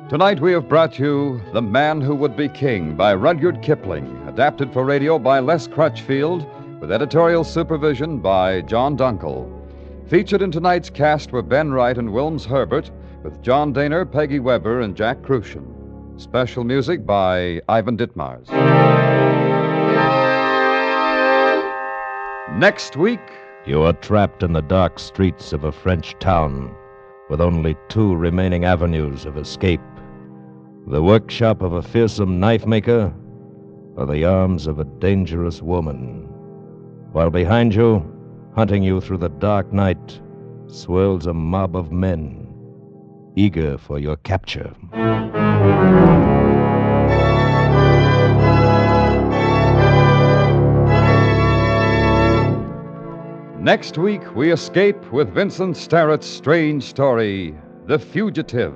Tonight 0.07 0.39
we 0.39 0.51
have 0.51 0.69
brought 0.69 0.99
you 0.99 1.41
The 1.53 1.61
Man 1.63 1.99
Who 1.99 2.13
Would 2.13 2.35
Be 2.37 2.49
King 2.49 2.95
by 2.95 3.15
Rudyard 3.15 3.63
Kipling, 3.63 4.27
adapted 4.27 4.71
for 4.71 4.85
radio 4.85 5.17
by 5.17 5.39
Les 5.39 5.65
Crutchfield, 5.67 6.45
with 6.79 6.91
editorial 6.91 7.43
supervision 7.43 8.19
by 8.19 8.61
John 8.61 8.95
Dunkel. 8.95 9.60
Featured 10.11 10.41
in 10.41 10.51
tonight's 10.51 10.89
cast 10.89 11.31
were 11.31 11.41
Ben 11.41 11.71
Wright 11.71 11.97
and 11.97 12.09
Wilms 12.09 12.45
Herbert, 12.45 12.91
with 13.23 13.41
John 13.41 13.73
Dehner, 13.73 14.03
Peggy 14.03 14.39
Webber, 14.41 14.81
and 14.81 14.93
Jack 14.93 15.21
Kruschen. 15.21 15.65
Special 16.19 16.65
music 16.65 17.05
by 17.05 17.61
Ivan 17.69 17.95
Ditmars. 17.95 18.49
Next 22.59 22.97
week, 22.97 23.21
You 23.65 23.83
are 23.83 23.93
trapped 23.93 24.43
in 24.43 24.51
the 24.51 24.61
dark 24.61 24.99
streets 24.99 25.53
of 25.53 25.63
a 25.63 25.71
French 25.71 26.13
town 26.19 26.75
with 27.29 27.39
only 27.39 27.77
two 27.87 28.13
remaining 28.13 28.65
avenues 28.65 29.25
of 29.25 29.37
escape 29.37 29.79
the 30.87 31.01
workshop 31.01 31.61
of 31.61 31.71
a 31.71 31.81
fearsome 31.81 32.37
knife 32.37 32.65
maker 32.65 33.13
or 33.95 34.05
the 34.05 34.25
arms 34.25 34.67
of 34.67 34.77
a 34.77 34.83
dangerous 34.83 35.61
woman. 35.61 36.27
While 37.13 37.29
behind 37.29 37.73
you, 37.73 38.10
hunting 38.55 38.83
you 38.83 39.01
through 39.01 39.17
the 39.17 39.29
dark 39.29 39.71
night, 39.71 40.21
swirls 40.67 41.25
a 41.25 41.33
mob 41.33 41.75
of 41.75 41.91
men 41.91 42.47
eager 43.35 43.77
for 43.77 43.97
your 43.97 44.17
capture. 44.17 44.73
Next 53.59 53.97
week, 53.97 54.35
we 54.35 54.51
escape 54.51 55.11
with 55.11 55.33
Vincent 55.33 55.77
Starrett's 55.77 56.25
strange 56.25 56.83
story, 56.83 57.55
The 57.85 57.99
Fugitive. 57.99 58.73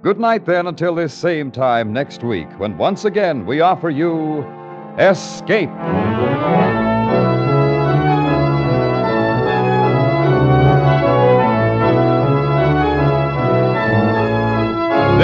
Good 0.00 0.20
night, 0.20 0.46
then, 0.46 0.68
until 0.68 0.94
this 0.94 1.12
same 1.12 1.50
time 1.50 1.92
next 1.92 2.22
week, 2.22 2.48
when 2.58 2.78
once 2.78 3.04
again 3.04 3.44
we 3.44 3.60
offer 3.60 3.90
you 3.90 4.44
Escape. 4.98 6.85